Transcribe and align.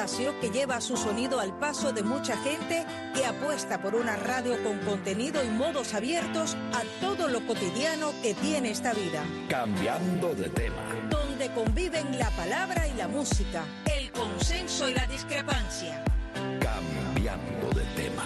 espacio 0.00 0.40
que 0.40 0.48
lleva 0.48 0.80
su 0.80 0.96
sonido 0.96 1.40
al 1.40 1.52
paso 1.58 1.92
de 1.92 2.02
mucha 2.02 2.34
gente 2.38 2.86
que 3.14 3.26
apuesta 3.26 3.82
por 3.82 3.94
una 3.94 4.16
radio 4.16 4.56
con 4.62 4.78
contenido 4.78 5.44
y 5.44 5.48
modos 5.48 5.92
abiertos 5.92 6.56
a 6.72 6.82
todo 7.02 7.28
lo 7.28 7.46
cotidiano 7.46 8.10
que 8.22 8.32
tiene 8.32 8.70
esta 8.70 8.94
vida. 8.94 9.22
Cambiando 9.50 10.34
de 10.34 10.48
tema. 10.48 10.82
Donde 11.10 11.50
conviven 11.52 12.18
la 12.18 12.30
palabra 12.30 12.88
y 12.88 12.94
la 12.94 13.08
música, 13.08 13.62
el 13.94 14.10
consenso 14.10 14.88
y 14.88 14.94
la 14.94 15.06
discrepancia. 15.06 16.02
Cambiando 16.60 17.68
de 17.78 17.84
tema. 17.94 18.24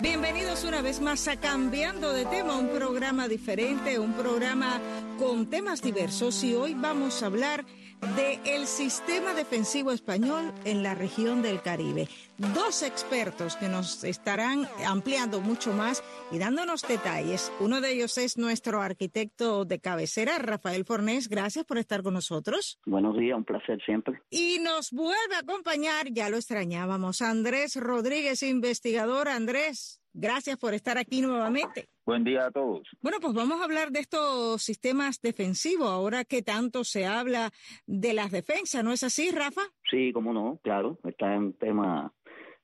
Bienvenidos 0.00 0.64
una 0.64 0.82
vez 0.82 1.00
más 1.00 1.28
a 1.28 1.36
Cambiando 1.36 2.12
de 2.12 2.26
tema, 2.26 2.56
un 2.56 2.68
programa 2.68 3.26
diferente, 3.26 3.98
un 3.98 4.12
programa 4.12 4.82
con 5.18 5.48
temas 5.48 5.80
diversos 5.80 6.44
y 6.44 6.54
hoy 6.54 6.74
vamos 6.74 7.22
a 7.22 7.26
hablar 7.26 7.64
del 8.00 8.38
el 8.44 8.66
sistema 8.66 9.34
defensivo 9.34 9.92
español 9.92 10.52
en 10.64 10.82
la 10.82 10.94
región 10.94 11.42
del 11.42 11.60
Caribe. 11.62 12.08
Dos 12.54 12.82
expertos 12.82 13.56
que 13.56 13.68
nos 13.68 14.04
estarán 14.04 14.66
ampliando 14.86 15.40
mucho 15.40 15.72
más 15.72 16.02
y 16.30 16.38
dándonos 16.38 16.82
detalles. 16.86 17.52
Uno 17.60 17.80
de 17.80 17.92
ellos 17.92 18.16
es 18.18 18.38
nuestro 18.38 18.80
arquitecto 18.80 19.64
de 19.64 19.80
cabecera, 19.80 20.38
Rafael 20.38 20.84
Fornés. 20.84 21.28
Gracias 21.28 21.64
por 21.64 21.78
estar 21.78 22.02
con 22.02 22.14
nosotros. 22.14 22.78
Buenos 22.86 23.16
días, 23.16 23.36
un 23.36 23.44
placer 23.44 23.82
siempre. 23.84 24.22
Y 24.30 24.58
nos 24.60 24.90
vuelve 24.90 25.34
a 25.36 25.40
acompañar, 25.40 26.08
ya 26.10 26.30
lo 26.30 26.36
extrañábamos, 26.36 27.22
Andrés 27.22 27.76
Rodríguez, 27.76 28.42
investigador. 28.42 29.28
Andrés, 29.28 30.00
gracias 30.12 30.56
por 30.58 30.74
estar 30.74 30.98
aquí 30.98 31.20
nuevamente. 31.20 31.88
Buen 32.08 32.24
día 32.24 32.46
a 32.46 32.50
todos. 32.50 32.88
Bueno, 33.02 33.18
pues 33.20 33.34
vamos 33.34 33.60
a 33.60 33.64
hablar 33.64 33.90
de 33.90 34.00
estos 34.00 34.62
sistemas 34.62 35.20
defensivos, 35.20 35.90
ahora 35.90 36.24
que 36.24 36.40
tanto 36.40 36.82
se 36.82 37.04
habla 37.04 37.50
de 37.86 38.14
las 38.14 38.30
defensas, 38.30 38.82
¿no 38.82 38.92
es 38.92 39.02
así, 39.02 39.30
Rafa? 39.30 39.60
Sí, 39.90 40.10
cómo 40.14 40.32
no, 40.32 40.58
claro, 40.62 40.98
está 41.04 41.34
en 41.34 41.42
un 41.42 41.52
tema 41.52 42.10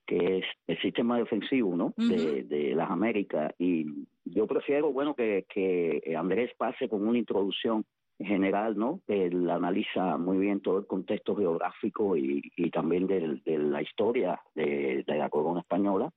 que 0.06 0.38
es 0.38 0.44
el 0.66 0.80
sistema 0.80 1.18
defensivo, 1.18 1.76
¿no? 1.76 1.92
de, 1.98 2.72
las 2.74 2.90
Américas. 2.90 3.52
Y 3.58 3.84
yo 4.24 4.46
prefiero, 4.46 4.94
bueno, 4.94 5.14
que, 5.14 5.44
que 5.52 6.14
Andrés 6.16 6.52
pase 6.56 6.88
con 6.88 7.06
una 7.06 7.18
introducción 7.18 7.84
general, 8.18 8.78
¿no? 8.78 9.02
Él 9.08 9.50
analiza 9.50 10.16
muy 10.16 10.38
bien 10.38 10.60
todo 10.60 10.78
el 10.78 10.86
contexto 10.86 11.36
geográfico 11.36 12.16
y, 12.16 12.50
y 12.56 12.70
también 12.70 13.06
de, 13.06 13.40
la 13.58 13.82
historia 13.82 14.40
de, 14.54 15.04
la 15.06 15.28
corona 15.28 15.60
española 15.60 16.10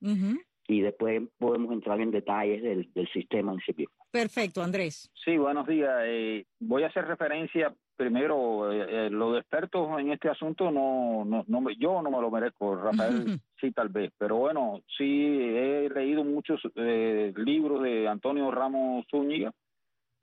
y 0.68 0.82
después 0.82 1.22
podemos 1.38 1.72
entrar 1.72 1.98
en 2.00 2.10
detalles 2.10 2.62
del, 2.62 3.08
sistema 3.10 3.52
en 3.52 3.60
sí 3.60 3.72
mismo. 3.74 3.94
Perfecto, 4.10 4.62
Andrés. 4.62 5.10
Sí, 5.24 5.38
buenos 5.38 5.66
días. 5.66 5.90
Eh, 6.04 6.44
voy 6.60 6.82
a 6.82 6.88
hacer 6.88 7.06
referencia 7.06 7.74
primero, 7.96 8.70
eh, 8.70 9.06
eh, 9.06 9.10
los 9.10 9.38
expertos 9.38 9.88
en 9.98 10.12
este 10.12 10.28
asunto 10.28 10.70
no, 10.70 11.24
no, 11.24 11.44
no 11.48 11.70
yo 11.70 12.00
no 12.02 12.10
me 12.10 12.20
lo 12.20 12.30
merezco, 12.30 12.76
Rafael 12.76 13.40
sí 13.60 13.72
tal 13.72 13.88
vez, 13.88 14.12
pero 14.16 14.36
bueno, 14.36 14.82
sí 14.96 15.26
he 15.40 15.90
leído 15.92 16.22
muchos 16.22 16.60
libros 16.76 17.82
de 17.82 18.06
Antonio 18.06 18.52
Ramos 18.52 19.04
Zúñiga, 19.10 19.52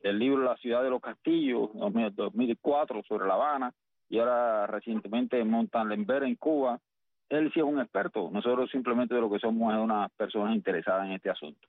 el 0.01 0.19
libro 0.19 0.43
La 0.43 0.55
ciudad 0.57 0.83
de 0.83 0.89
los 0.89 1.01
castillos, 1.01 1.71
2004 1.73 3.03
sobre 3.03 3.27
La 3.27 3.33
Habana, 3.33 3.73
y 4.07 4.19
ahora 4.19 4.67
recientemente 4.67 5.43
Montalembert 5.43 6.25
en 6.25 6.35
Cuba, 6.35 6.79
él 7.29 7.51
sí 7.53 7.59
es 7.59 7.65
un 7.65 7.79
experto, 7.79 8.29
nosotros 8.31 8.69
simplemente 8.69 9.15
de 9.15 9.21
lo 9.21 9.29
que 9.29 9.39
somos 9.39 9.73
es 9.73 9.79
una 9.79 10.09
persona 10.09 10.53
interesada 10.53 11.05
en 11.05 11.13
este 11.13 11.29
asunto. 11.29 11.67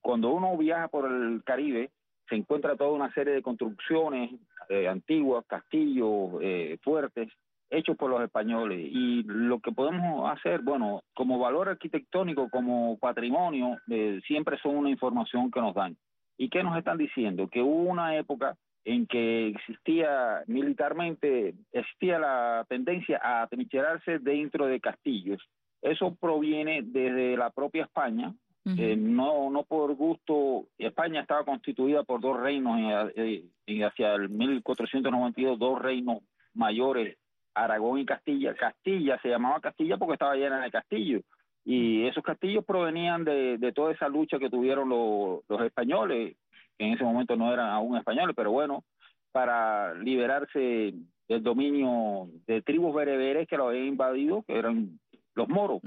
Cuando 0.00 0.30
uno 0.30 0.56
viaja 0.56 0.88
por 0.88 1.10
el 1.10 1.42
Caribe, 1.44 1.90
se 2.28 2.34
encuentra 2.34 2.76
toda 2.76 2.90
una 2.90 3.12
serie 3.12 3.34
de 3.34 3.42
construcciones 3.42 4.32
eh, 4.68 4.88
antiguas, 4.88 5.44
castillos 5.46 6.30
eh, 6.40 6.76
fuertes, 6.82 7.28
hechos 7.70 7.96
por 7.96 8.10
los 8.10 8.22
españoles. 8.22 8.80
Y 8.90 9.22
lo 9.24 9.60
que 9.60 9.72
podemos 9.72 10.30
hacer, 10.30 10.60
bueno, 10.60 11.02
como 11.14 11.38
valor 11.38 11.68
arquitectónico, 11.68 12.48
como 12.50 12.98
patrimonio, 12.98 13.78
eh, 13.88 14.20
siempre 14.26 14.58
son 14.58 14.76
una 14.76 14.90
información 14.90 15.50
que 15.50 15.60
nos 15.60 15.74
dan. 15.74 15.96
¿Y 16.36 16.48
qué 16.48 16.62
nos 16.62 16.76
están 16.76 16.98
diciendo? 16.98 17.48
Que 17.48 17.62
hubo 17.62 17.90
una 17.90 18.16
época 18.16 18.56
en 18.86 19.04
que 19.08 19.48
existía 19.48 20.44
militarmente, 20.46 21.54
existía 21.72 22.20
la 22.20 22.64
tendencia 22.68 23.20
a 23.20 23.42
atrincherarse 23.42 24.20
dentro 24.20 24.66
de 24.66 24.80
castillos. 24.80 25.42
Eso 25.82 26.14
proviene 26.14 26.82
desde 26.82 27.36
la 27.36 27.50
propia 27.50 27.82
España, 27.82 28.32
eh, 28.64 28.96
no, 28.96 29.50
no 29.50 29.64
por 29.64 29.94
gusto. 29.94 30.66
España 30.78 31.20
estaba 31.20 31.44
constituida 31.44 32.04
por 32.04 32.20
dos 32.20 32.38
reinos 32.40 32.78
y, 32.78 33.50
eh, 33.66 33.84
hacia 33.84 34.14
el 34.14 34.28
1492, 34.28 35.58
dos 35.58 35.82
reinos 35.82 36.18
mayores, 36.54 37.18
Aragón 37.54 37.98
y 37.98 38.06
Castilla. 38.06 38.54
Castilla 38.54 39.18
se 39.20 39.28
llamaba 39.28 39.60
Castilla 39.60 39.96
porque 39.96 40.14
estaba 40.14 40.36
llena 40.36 40.62
de 40.62 40.70
castillos. 40.70 41.22
Y 41.64 42.06
esos 42.06 42.22
castillos 42.22 42.64
provenían 42.64 43.24
de, 43.24 43.58
de 43.58 43.72
toda 43.72 43.92
esa 43.92 44.08
lucha 44.08 44.38
que 44.38 44.50
tuvieron 44.50 44.88
los, 44.88 45.40
los 45.48 45.60
españoles 45.62 46.36
que 46.78 46.86
en 46.86 46.92
ese 46.92 47.04
momento 47.04 47.36
no 47.36 47.52
eran 47.52 47.70
aún 47.70 47.96
españoles, 47.96 48.34
pero 48.36 48.50
bueno, 48.50 48.84
para 49.32 49.94
liberarse 49.94 50.94
del 51.28 51.42
dominio 51.42 52.28
de 52.46 52.62
tribus 52.62 52.94
bereberes 52.94 53.48
que 53.48 53.56
lo 53.56 53.68
habían 53.68 53.86
invadido, 53.86 54.42
que 54.42 54.58
eran 54.58 54.98
los 55.34 55.48
moros. 55.48 55.80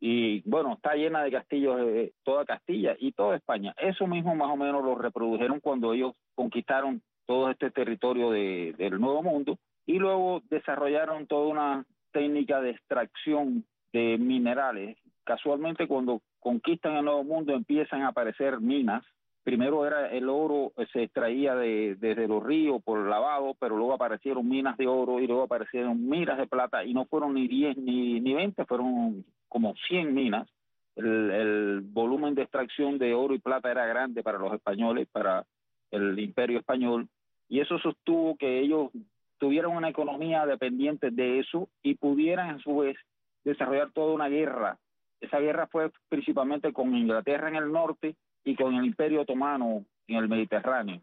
Y 0.00 0.42
bueno, 0.48 0.74
está 0.74 0.94
llena 0.94 1.22
de 1.22 1.30
castillos 1.30 1.78
de 1.78 2.12
toda 2.24 2.44
Castilla 2.44 2.94
y 2.98 3.12
toda 3.12 3.36
España. 3.36 3.74
Eso 3.78 4.06
mismo 4.06 4.34
más 4.34 4.50
o 4.50 4.56
menos 4.56 4.84
lo 4.84 4.96
reprodujeron 4.96 5.60
cuando 5.60 5.94
ellos 5.94 6.12
conquistaron 6.34 7.00
todo 7.26 7.50
este 7.50 7.70
territorio 7.70 8.30
de, 8.30 8.74
del 8.76 9.00
Nuevo 9.00 9.22
Mundo 9.22 9.56
y 9.86 9.98
luego 9.98 10.42
desarrollaron 10.50 11.26
toda 11.26 11.46
una 11.46 11.86
técnica 12.12 12.60
de 12.60 12.70
extracción 12.70 13.64
de 13.92 14.18
minerales. 14.18 14.98
Casualmente 15.24 15.88
cuando 15.88 16.20
conquistan 16.38 16.96
el 16.96 17.06
Nuevo 17.06 17.24
Mundo 17.24 17.54
empiezan 17.54 18.02
a 18.02 18.08
aparecer 18.08 18.60
minas 18.60 19.02
primero 19.44 19.86
era 19.86 20.08
el 20.08 20.28
oro, 20.28 20.72
eh, 20.76 20.86
se 20.92 21.04
extraía 21.04 21.54
de, 21.54 21.96
desde 22.00 22.26
los 22.26 22.42
ríos 22.42 22.82
por 22.82 22.98
lavado, 23.06 23.54
pero 23.60 23.76
luego 23.76 23.92
aparecieron 23.92 24.48
minas 24.48 24.76
de 24.78 24.88
oro 24.88 25.20
y 25.20 25.26
luego 25.26 25.42
aparecieron 25.44 26.08
minas 26.08 26.38
de 26.38 26.46
plata 26.46 26.82
y 26.84 26.94
no 26.94 27.04
fueron 27.04 27.34
ni 27.34 27.46
10 27.46 27.76
ni, 27.76 28.20
ni 28.20 28.32
20, 28.32 28.64
fueron 28.64 29.24
como 29.48 29.74
100 29.88 30.12
minas. 30.14 30.48
El, 30.96 31.30
el, 31.30 31.80
volumen 31.82 32.34
de 32.34 32.42
extracción 32.42 32.98
de 32.98 33.14
oro 33.14 33.34
y 33.34 33.40
plata 33.40 33.70
era 33.70 33.84
grande 33.84 34.22
para 34.22 34.38
los 34.38 34.52
españoles, 34.54 35.08
para 35.12 35.44
el 35.90 36.18
imperio 36.18 36.58
español, 36.58 37.08
y 37.48 37.60
eso 37.60 37.78
sostuvo 37.78 38.36
que 38.36 38.60
ellos 38.60 38.90
tuvieran 39.38 39.72
una 39.72 39.88
economía 39.88 40.46
dependiente 40.46 41.10
de 41.10 41.40
eso 41.40 41.68
y 41.82 41.96
pudieran 41.96 42.50
a 42.50 42.58
su 42.60 42.78
vez 42.78 42.96
desarrollar 43.44 43.92
toda 43.92 44.14
una 44.14 44.28
guerra. 44.28 44.78
Esa 45.20 45.38
guerra 45.38 45.66
fue 45.66 45.90
principalmente 46.08 46.72
con 46.72 46.94
Inglaterra 46.94 47.48
en 47.48 47.56
el 47.56 47.70
norte 47.70 48.16
y 48.44 48.54
con 48.54 48.74
el 48.74 48.84
Imperio 48.84 49.22
Otomano 49.22 49.84
en 50.06 50.16
el 50.16 50.28
Mediterráneo. 50.28 51.00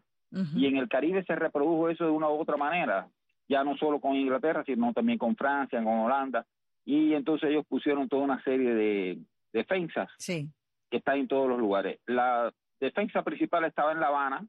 Y 0.56 0.66
en 0.66 0.78
el 0.78 0.88
Caribe 0.88 1.22
se 1.24 1.34
reprodujo 1.34 1.90
eso 1.90 2.04
de 2.04 2.10
una 2.10 2.26
u 2.30 2.40
otra 2.40 2.56
manera, 2.56 3.06
ya 3.50 3.62
no 3.64 3.76
solo 3.76 4.00
con 4.00 4.16
Inglaterra, 4.16 4.64
sino 4.64 4.90
también 4.94 5.18
con 5.18 5.36
Francia, 5.36 5.82
con 5.84 5.98
Holanda. 5.98 6.46
Y 6.86 7.12
entonces 7.12 7.50
ellos 7.50 7.66
pusieron 7.68 8.08
toda 8.08 8.22
una 8.22 8.42
serie 8.42 8.72
de 8.72 9.18
defensas 9.52 10.08
sí. 10.16 10.48
que 10.90 10.96
están 10.96 11.18
en 11.18 11.28
todos 11.28 11.50
los 11.50 11.58
lugares. 11.58 12.00
La 12.06 12.50
defensa 12.80 13.22
principal 13.22 13.64
estaba 13.64 13.92
en 13.92 14.00
La 14.00 14.06
Habana, 14.06 14.46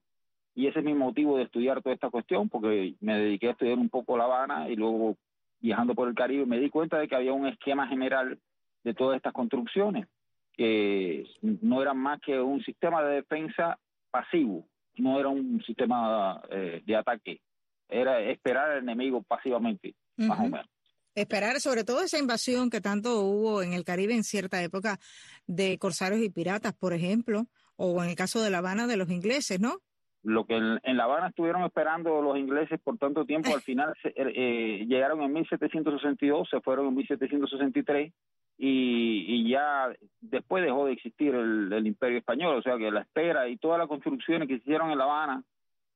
y 0.56 0.68
ese 0.68 0.80
es 0.80 0.86
mi 0.86 0.94
motivo 0.94 1.36
de 1.36 1.44
estudiar 1.44 1.82
toda 1.82 1.96
esta 1.96 2.10
cuestión, 2.10 2.48
porque 2.48 2.96
me 3.02 3.20
dediqué 3.20 3.50
a 3.50 3.52
estudiar 3.52 3.78
un 3.78 3.90
poco 3.90 4.18
La 4.18 4.24
Habana 4.24 4.70
y 4.70 4.78
luego 4.78 5.18
viajando 5.60 5.96
por 5.96 6.08
el 6.08 6.16
Caribe 6.16 6.46
me 6.46 6.60
di 6.60 6.70
cuenta 6.70 6.98
de 6.98 7.10
que 7.10 7.16
había 7.16 7.34
un 7.34 7.48
esquema 7.48 7.88
general 7.88 8.40
de 8.84 8.94
todas 8.94 9.18
estas 9.18 9.34
construcciones 9.34 10.08
que 10.54 11.26
no 11.42 11.82
era 11.82 11.94
más 11.94 12.20
que 12.22 12.40
un 12.40 12.64
sistema 12.64 13.04
de 13.04 13.16
defensa 13.16 13.78
pasivo, 14.12 14.68
no 14.98 15.20
era 15.20 15.30
un 15.30 15.62
sistema 15.64 16.42
eh, 16.52 16.82
de 16.86 16.96
ataque, 16.96 17.42
era 17.90 18.22
esperar 18.22 18.72
al 18.72 18.84
enemigo 18.84 19.24
pasivamente, 19.24 19.96
más 20.18 20.40
o 20.40 20.44
menos. 20.44 20.68
Esperar 21.16 21.60
sobre 21.60 21.84
todo 21.84 22.02
esa 22.02 22.18
invasión 22.18 22.72
que 22.72 22.82
tanto 22.82 23.22
hubo 23.22 23.62
en 23.62 23.74
el 23.74 23.84
Caribe 23.84 24.16
en 24.16 24.24
cierta 24.24 24.64
época 24.64 25.00
de 25.46 25.78
corsarios 25.78 26.22
y 26.22 26.30
piratas, 26.30 26.74
por 26.74 26.94
ejemplo, 26.94 27.48
o 27.76 28.04
en 28.04 28.10
el 28.10 28.16
caso 28.16 28.42
de 28.42 28.50
La 28.50 28.60
Habana 28.60 28.88
de 28.88 28.98
los 28.98 29.10
ingleses, 29.10 29.60
¿no? 29.60 29.80
Lo 30.24 30.46
que 30.46 30.56
en, 30.56 30.98
La 30.98 31.04
Habana 31.04 31.28
estuvieron 31.28 31.64
esperando 31.64 32.22
los 32.22 32.38
ingleses 32.38 32.80
por 32.80 32.98
tanto 32.98 33.26
tiempo, 33.26 33.54
al 33.54 33.62
final 33.62 33.94
eh, 34.04 34.86
llegaron 34.88 35.22
en 35.22 35.34
1762, 35.34 36.50
se 36.50 36.62
fueron 36.62 36.88
en 36.88 36.96
1763 36.96 38.14
y, 38.58 39.50
ya 39.50 39.90
después 40.22 40.64
dejó 40.64 40.86
de 40.86 40.94
existir 40.94 41.36
el, 41.36 41.86
imperio 41.86 42.20
español, 42.20 42.56
o 42.56 42.62
sea 42.62 42.78
que 42.78 42.90
la 42.90 43.02
espera 43.02 43.50
y 43.50 43.58
todas 43.58 43.78
las 43.78 43.90
construcciones 43.90 44.48
que 44.48 44.56
se 44.56 44.62
hicieron 44.62 44.92
en 44.92 44.98
La 44.98 45.04
Habana 45.04 45.44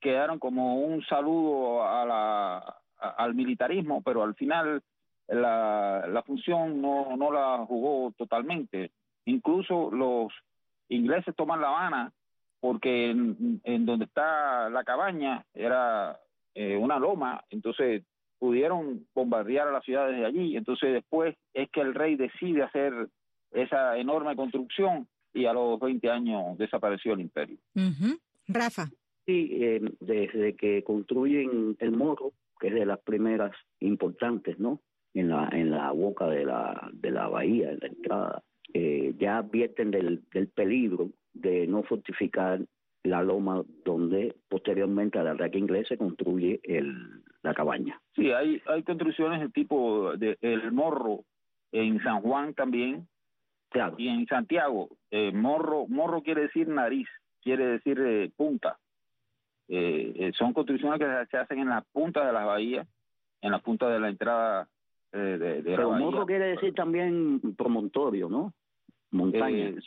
quedaron 0.02 0.40
como 0.40 0.82
un 0.82 1.02
saludo 1.06 1.88
a 1.88 2.06
la, 2.06 2.76
al 3.00 3.34
militarismo, 3.34 4.02
pero 4.02 4.24
al 4.24 4.36
final 4.36 4.84
la, 5.30 6.06
la 6.06 6.24
función 6.24 6.82
no, 6.82 7.16
no 7.16 7.32
la 7.32 7.66
jugó 7.66 8.12
totalmente. 8.18 8.92
Incluso 9.24 9.90
los 9.90 10.34
ingleses 10.90 11.34
toman 11.36 11.62
La 11.62 11.70
Habana 11.70 12.12
porque 12.60 13.12
en, 13.12 13.86
donde 13.86 14.06
está 14.06 14.70
la 14.70 14.84
cabaña 14.84 15.46
era 15.54 16.20
eh, 16.56 16.76
una 16.76 17.00
loma, 17.00 17.44
entonces 17.50 18.04
pudieron 18.40 19.06
bombardear 19.14 19.68
a 19.68 19.72
las 19.72 19.84
ciudades 19.84 20.18
de 20.18 20.26
allí. 20.26 20.58
Entonces 20.58 20.94
después 20.94 21.36
es 21.54 21.70
que 21.72 21.82
el 21.82 21.94
rey 21.94 22.16
decide 22.16 22.64
hacer 22.64 22.94
esa 23.52 23.98
enorme 23.98 24.36
construcción 24.36 25.08
y 25.34 25.46
a 25.46 25.54
los 25.54 25.80
20 25.80 26.10
años 26.10 26.58
desapareció 26.58 27.14
el 27.14 27.22
imperio. 27.22 27.58
Rafa. 28.48 28.88
Sí, 29.26 29.50
eh, 29.62 29.82
desde 30.00 30.56
que 30.56 30.84
construyen 30.84 31.76
el 31.80 31.92
morro, 31.92 32.32
que 32.60 32.70
es 32.70 32.74
de 32.74 32.86
las 32.86 33.00
primeras 33.00 33.52
importantes, 33.80 34.58
¿no? 34.58 34.80
En 35.14 35.30
la, 35.30 35.50
en 35.52 35.72
la 35.72 35.92
boca 35.92 36.28
de 36.28 36.46
la, 36.46 36.90
de 36.94 37.12
la 37.12 37.28
bahía, 37.28 37.72
en 37.72 37.80
la 37.80 37.88
entrada, 37.88 38.44
eh, 38.74 39.14
ya 39.20 39.40
advierten 39.40 39.92
del, 39.92 40.24
del 40.32 40.48
peligro 40.48 41.10
de 41.42 41.68
no 41.68 41.84
fortificar 41.84 42.60
la 43.04 43.24
loma 43.24 43.64
donde 43.86 44.36
posteriormente 44.50 45.18
al 45.20 45.28
ataque 45.30 45.58
inglés 45.58 45.88
se 45.88 45.98
construye 45.98 46.60
el, 46.64 47.24
la 47.42 47.54
cabaña. 47.54 48.00
Sí, 48.16 48.32
hay, 48.32 48.62
hay 48.68 48.84
construcciones 48.84 49.40
de 49.40 49.50
tipo 49.50 50.16
de 50.18 50.38
el 50.42 50.72
morro 50.72 51.24
en 51.72 52.02
San 52.04 52.22
Juan 52.22 52.54
también, 52.54 53.08
claro. 53.70 53.96
y 53.98 54.08
en 54.10 54.26
Santiago. 54.28 54.90
Eh, 55.12 55.32
morro, 55.32 55.88
morro 55.88 56.22
quiere 56.22 56.42
decir 56.42 56.68
nariz, 56.68 57.08
quiere 57.42 57.66
decir 57.68 58.00
eh, 58.00 58.30
punta. 58.36 58.78
Eh, 59.70 60.14
eh, 60.16 60.32
son 60.38 60.54
construcciones 60.54 61.00
que 61.00 61.06
se 61.30 61.38
hacen 61.38 61.60
en 61.60 61.70
la 61.70 61.82
punta 61.82 62.26
de 62.26 62.34
las 62.34 62.46
bahías, 62.46 62.88
en 63.42 63.52
la 63.52 63.60
punta 63.60 63.90
de 63.90 64.00
la 64.00 64.10
entrada 64.10 64.68
eh, 65.12 65.18
de, 65.18 65.62
de 65.62 65.76
Pero 65.76 65.92
la 65.92 66.00
morro 66.00 66.26
quiere 66.26 66.48
decir 66.48 66.74
también 66.74 67.40
promontorio, 67.56 68.30
¿no? 68.30 68.54
Montaña. 69.12 69.70
Eh, 69.70 69.80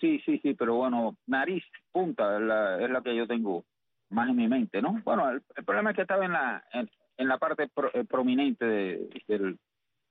sí, 0.00 0.20
sí, 0.24 0.38
sí, 0.38 0.54
pero 0.54 0.76
bueno, 0.76 1.16
nariz, 1.26 1.64
punta, 1.92 2.36
es 2.36 2.42
la, 2.42 2.82
es 2.84 2.90
la 2.90 3.02
que 3.02 3.16
yo 3.16 3.26
tengo 3.26 3.64
más 4.10 4.28
en 4.28 4.36
mi 4.36 4.48
mente, 4.48 4.80
¿no? 4.80 5.00
Bueno, 5.04 5.28
el, 5.30 5.42
el 5.56 5.64
problema 5.64 5.90
es 5.90 5.96
que 5.96 6.02
estaba 6.02 6.24
en 6.24 6.32
la 6.32 6.64
en, 6.72 6.88
en 7.16 7.28
la 7.28 7.38
parte 7.38 7.68
pro, 7.68 7.90
eh, 7.92 8.04
prominente 8.04 8.64
de, 8.64 9.08
del, 9.26 9.58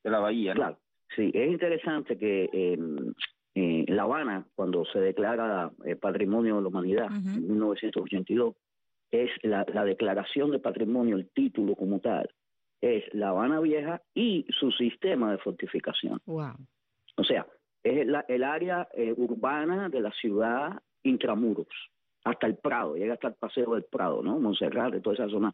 de 0.04 0.10
la 0.10 0.20
bahía, 0.20 0.54
¿no? 0.54 0.60
Claro, 0.62 0.78
sí, 1.16 1.32
es 1.34 1.52
interesante 1.52 2.18
que 2.18 2.50
eh, 2.52 2.78
eh, 3.56 3.86
La 3.88 4.04
Habana, 4.04 4.46
cuando 4.56 4.86
se 4.86 5.00
declara 5.00 5.72
eh, 5.86 5.96
Patrimonio 5.96 6.58
de 6.58 6.62
la 6.62 6.68
Humanidad 6.68 7.06
Ujú. 7.06 7.30
en 7.30 7.48
1982, 7.48 8.56
es 9.10 9.32
la, 9.42 9.66
la 9.74 9.86
declaración 9.86 10.52
de 10.52 10.60
patrimonio, 10.60 11.16
el 11.16 11.30
título 11.30 11.76
como 11.76 12.00
tal, 12.00 12.30
es 12.82 13.04
La 13.14 13.30
Habana 13.30 13.60
Vieja 13.62 14.02
y 14.14 14.46
su 14.50 14.72
sistema 14.72 15.32
de 15.32 15.38
fortificación. 15.40 16.22
Wow. 16.26 16.54
O 17.16 17.24
sea, 17.24 17.48
es 17.90 18.08
el 18.28 18.44
área 18.44 18.88
eh, 18.94 19.14
urbana 19.16 19.90
de 19.90 20.02
la 20.02 20.12
ciudad 20.12 20.82
intramuros, 21.04 21.68
hasta 22.24 22.48
el 22.48 22.58
Prado, 22.58 22.96
llega 22.96 23.14
hasta 23.14 23.30
el 23.30 23.36
Paseo 23.36 23.74
del 23.74 23.84
Prado, 23.84 24.22
¿no? 24.22 24.40
Montserrat, 24.40 24.94
de 24.94 25.02
toda 25.02 25.16
esa 25.16 25.30
zona. 25.30 25.54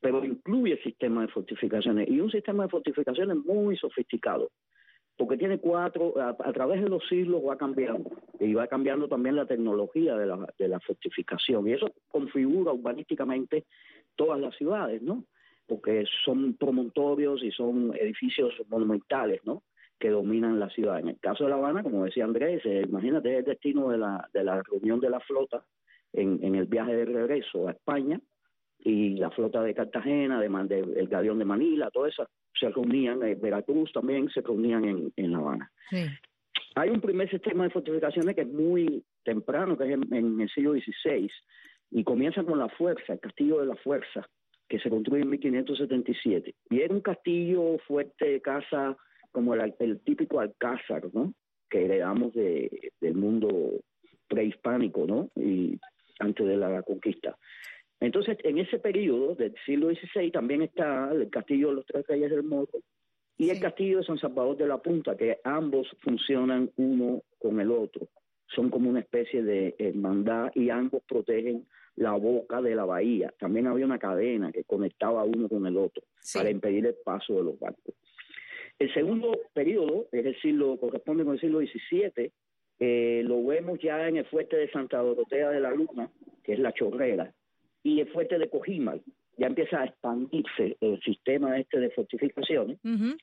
Pero 0.00 0.24
incluye 0.24 0.76
sistema 0.82 1.22
de 1.22 1.28
fortificaciones 1.28 2.08
y 2.08 2.20
un 2.20 2.30
sistema 2.30 2.64
de 2.64 2.70
fortificaciones 2.70 3.36
muy 3.36 3.76
sofisticado, 3.76 4.50
porque 5.16 5.36
tiene 5.36 5.58
cuatro, 5.58 6.14
a, 6.20 6.30
a 6.30 6.52
través 6.52 6.82
de 6.82 6.88
los 6.88 7.06
siglos 7.08 7.42
va 7.46 7.56
cambiando 7.56 8.10
y 8.40 8.54
va 8.54 8.66
cambiando 8.66 9.08
también 9.08 9.36
la 9.36 9.46
tecnología 9.46 10.16
de 10.16 10.26
la, 10.26 10.48
de 10.58 10.68
la 10.68 10.80
fortificación 10.80 11.68
y 11.68 11.72
eso 11.74 11.92
configura 12.08 12.72
urbanísticamente 12.72 13.64
todas 14.16 14.40
las 14.40 14.54
ciudades, 14.56 15.02
¿no? 15.02 15.24
Porque 15.66 16.04
son 16.24 16.54
promontorios 16.54 17.42
y 17.42 17.50
son 17.52 17.94
edificios 17.96 18.52
monumentales, 18.68 19.40
¿no? 19.44 19.62
Que 20.02 20.10
dominan 20.10 20.58
la 20.58 20.68
ciudad. 20.68 20.98
En 20.98 21.10
el 21.10 21.20
caso 21.20 21.44
de 21.44 21.50
La 21.50 21.56
Habana, 21.56 21.84
como 21.84 22.04
decía 22.04 22.24
Andrés, 22.24 22.60
eh, 22.64 22.82
imagínate 22.88 23.38
el 23.38 23.44
destino 23.44 23.88
de 23.88 23.98
la, 23.98 24.28
de 24.34 24.42
la 24.42 24.60
reunión 24.60 24.98
de 24.98 25.08
la 25.08 25.20
flota 25.20 25.64
en, 26.12 26.40
en 26.42 26.56
el 26.56 26.66
viaje 26.66 26.96
de 26.96 27.04
regreso 27.04 27.68
a 27.68 27.70
España 27.70 28.20
y 28.80 29.10
la 29.10 29.30
flota 29.30 29.62
de 29.62 29.74
Cartagena, 29.74 30.40
de, 30.40 30.80
el 30.96 31.06
galeón 31.06 31.38
de 31.38 31.44
Manila, 31.44 31.88
todo 31.92 32.08
eso 32.08 32.26
se 32.52 32.68
reunían, 32.70 33.22
eh, 33.22 33.36
Veracruz 33.36 33.92
también 33.92 34.28
se 34.30 34.40
reunían 34.40 34.84
en, 34.86 35.12
en 35.14 35.30
La 35.30 35.38
Habana. 35.38 35.70
Sí. 35.88 36.04
Hay 36.74 36.90
un 36.90 37.00
primer 37.00 37.30
sistema 37.30 37.62
de 37.62 37.70
fortificaciones 37.70 38.34
que 38.34 38.40
es 38.40 38.52
muy 38.52 39.04
temprano, 39.22 39.78
que 39.78 39.84
es 39.84 39.90
en, 39.90 40.12
en 40.12 40.40
el 40.40 40.50
siglo 40.50 40.72
XVI, 40.72 41.30
y 41.92 42.02
comienza 42.02 42.42
con 42.42 42.58
la 42.58 42.68
fuerza, 42.70 43.12
el 43.12 43.20
castillo 43.20 43.60
de 43.60 43.66
la 43.66 43.76
fuerza, 43.76 44.26
que 44.68 44.80
se 44.80 44.90
construye 44.90 45.22
en 45.22 45.30
1577. 45.30 46.56
Y 46.70 46.80
era 46.80 46.92
un 46.92 47.02
castillo 47.02 47.78
fuerte, 47.86 48.40
casa, 48.40 48.96
como 49.32 49.54
el, 49.54 49.74
el 49.78 50.00
típico 50.00 50.40
alcázar, 50.40 51.08
¿no? 51.12 51.34
Que 51.68 51.84
heredamos 51.86 52.32
de, 52.34 52.92
del 53.00 53.14
mundo 53.14 53.80
prehispánico, 54.28 55.06
¿no? 55.06 55.30
Y 55.34 55.78
antes 56.18 56.46
de 56.46 56.56
la 56.56 56.82
conquista. 56.82 57.36
Entonces, 58.00 58.36
en 58.42 58.58
ese 58.58 58.78
periodo 58.78 59.34
del 59.34 59.54
siglo 59.64 59.88
XVI 59.90 60.30
también 60.30 60.62
está 60.62 61.10
el 61.12 61.30
castillo 61.30 61.68
de 61.68 61.74
los 61.76 61.86
Tres 61.86 62.06
Reyes 62.06 62.30
del 62.30 62.42
Morro 62.42 62.80
y 63.38 63.50
el 63.50 63.60
castillo 63.60 63.98
de 63.98 64.04
San 64.04 64.18
Salvador 64.18 64.56
de 64.56 64.66
la 64.66 64.78
Punta, 64.78 65.16
que 65.16 65.38
ambos 65.44 65.88
funcionan 66.00 66.70
uno 66.76 67.22
con 67.38 67.60
el 67.60 67.70
otro. 67.70 68.08
Son 68.54 68.70
como 68.70 68.90
una 68.90 69.00
especie 69.00 69.42
de 69.42 69.74
hermandad 69.78 70.50
y 70.54 70.70
ambos 70.70 71.02
protegen 71.08 71.66
la 71.96 72.12
boca 72.12 72.60
de 72.60 72.74
la 72.74 72.84
bahía. 72.84 73.32
También 73.38 73.66
había 73.66 73.84
una 73.86 73.98
cadena 73.98 74.50
que 74.52 74.64
conectaba 74.64 75.24
uno 75.24 75.48
con 75.48 75.66
el 75.66 75.76
otro 75.76 76.02
Sí. 76.20 76.38
para 76.38 76.50
impedir 76.50 76.86
el 76.86 76.96
paso 77.04 77.34
de 77.34 77.44
los 77.44 77.58
barcos. 77.58 77.94
El 78.82 78.92
segundo 78.94 79.38
periodo, 79.54 80.08
es 80.10 80.26
el 80.26 80.34
siglo, 80.40 80.76
corresponde 80.76 81.22
con 81.22 81.34
el 81.34 81.40
siglo 81.40 81.60
XVII, 81.60 82.32
eh, 82.80 83.22
lo 83.24 83.44
vemos 83.44 83.78
ya 83.78 84.08
en 84.08 84.16
el 84.16 84.24
fuerte 84.24 84.56
de 84.56 84.68
Santa 84.72 84.98
Dorotea 84.98 85.50
de 85.50 85.60
la 85.60 85.70
Luna, 85.70 86.10
que 86.42 86.54
es 86.54 86.58
la 86.58 86.72
chorrera, 86.72 87.32
y 87.84 88.00
el 88.00 88.08
fuerte 88.08 88.40
de 88.40 88.50
Cojimal. 88.50 89.00
Ya 89.36 89.46
empieza 89.46 89.82
a 89.82 89.84
expandirse 89.84 90.78
el 90.80 91.00
sistema 91.02 91.60
este 91.60 91.78
de 91.78 91.90
fortificaciones 91.90 92.80
Ujú. 92.84 93.16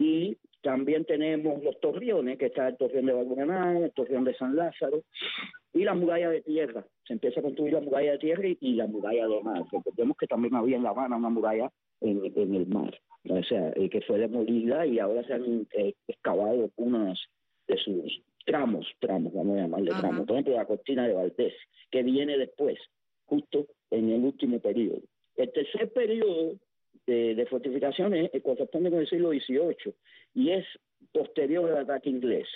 y 0.00 0.36
también 0.60 1.04
tenemos 1.04 1.62
los 1.62 1.78
torreones, 1.78 2.36
que 2.36 2.46
está 2.46 2.66
el 2.66 2.76
torreón 2.76 3.06
de 3.06 3.12
Valbuena, 3.12 3.78
el 3.78 3.92
torreón 3.92 4.24
de 4.24 4.34
San 4.34 4.56
Lázaro, 4.56 5.04
y 5.72 5.84
la 5.84 5.94
muralla 5.94 6.30
de 6.30 6.40
tierra. 6.40 6.84
Se 7.06 7.12
empieza 7.12 7.38
a 7.38 7.44
construir 7.44 7.74
la 7.74 7.80
muralla 7.80 8.10
de 8.10 8.18
tierra 8.18 8.48
y, 8.48 8.58
y 8.60 8.74
la 8.74 8.88
muralla 8.88 9.28
de 9.28 9.40
mar. 9.44 9.62
Recordemos 9.70 10.16
que 10.16 10.26
también 10.26 10.56
había 10.56 10.78
en 10.78 10.82
La 10.82 10.90
Habana 10.90 11.16
una 11.16 11.28
muralla 11.28 11.70
en, 12.00 12.32
en 12.34 12.54
el 12.54 12.66
mar, 12.66 12.98
o 13.28 13.42
sea, 13.42 13.72
eh, 13.76 13.88
que 13.88 14.00
fue 14.02 14.18
demolida 14.18 14.86
y 14.86 14.98
ahora 14.98 15.24
se 15.24 15.34
han 15.34 15.66
eh, 15.72 15.94
excavado 16.06 16.70
unas 16.76 17.18
de 17.66 17.76
sus 17.78 18.22
tramos, 18.44 18.86
tramos, 19.00 19.32
vamos 19.34 19.58
a 19.58 19.62
llamarle 19.62 19.90
Ajá. 19.90 20.00
tramos. 20.00 20.26
Por 20.26 20.36
ejemplo, 20.36 20.54
la 20.54 20.66
cortina 20.66 21.06
de 21.08 21.14
Valdés, 21.14 21.54
que 21.90 22.02
viene 22.02 22.38
después, 22.38 22.78
justo 23.26 23.66
en 23.90 24.10
el 24.10 24.22
último 24.22 24.60
periodo. 24.60 25.00
El 25.36 25.52
tercer 25.52 25.92
periodo 25.92 26.54
de, 27.06 27.34
de 27.34 27.46
fortificaciones 27.46 28.30
eh, 28.32 28.40
corresponde 28.40 28.90
con 28.90 29.00
el 29.00 29.08
siglo 29.08 29.30
XVIII 29.30 29.94
y 30.34 30.50
es 30.50 30.64
posterior 31.12 31.70
al 31.70 31.78
ataque 31.78 32.10
inglés. 32.10 32.48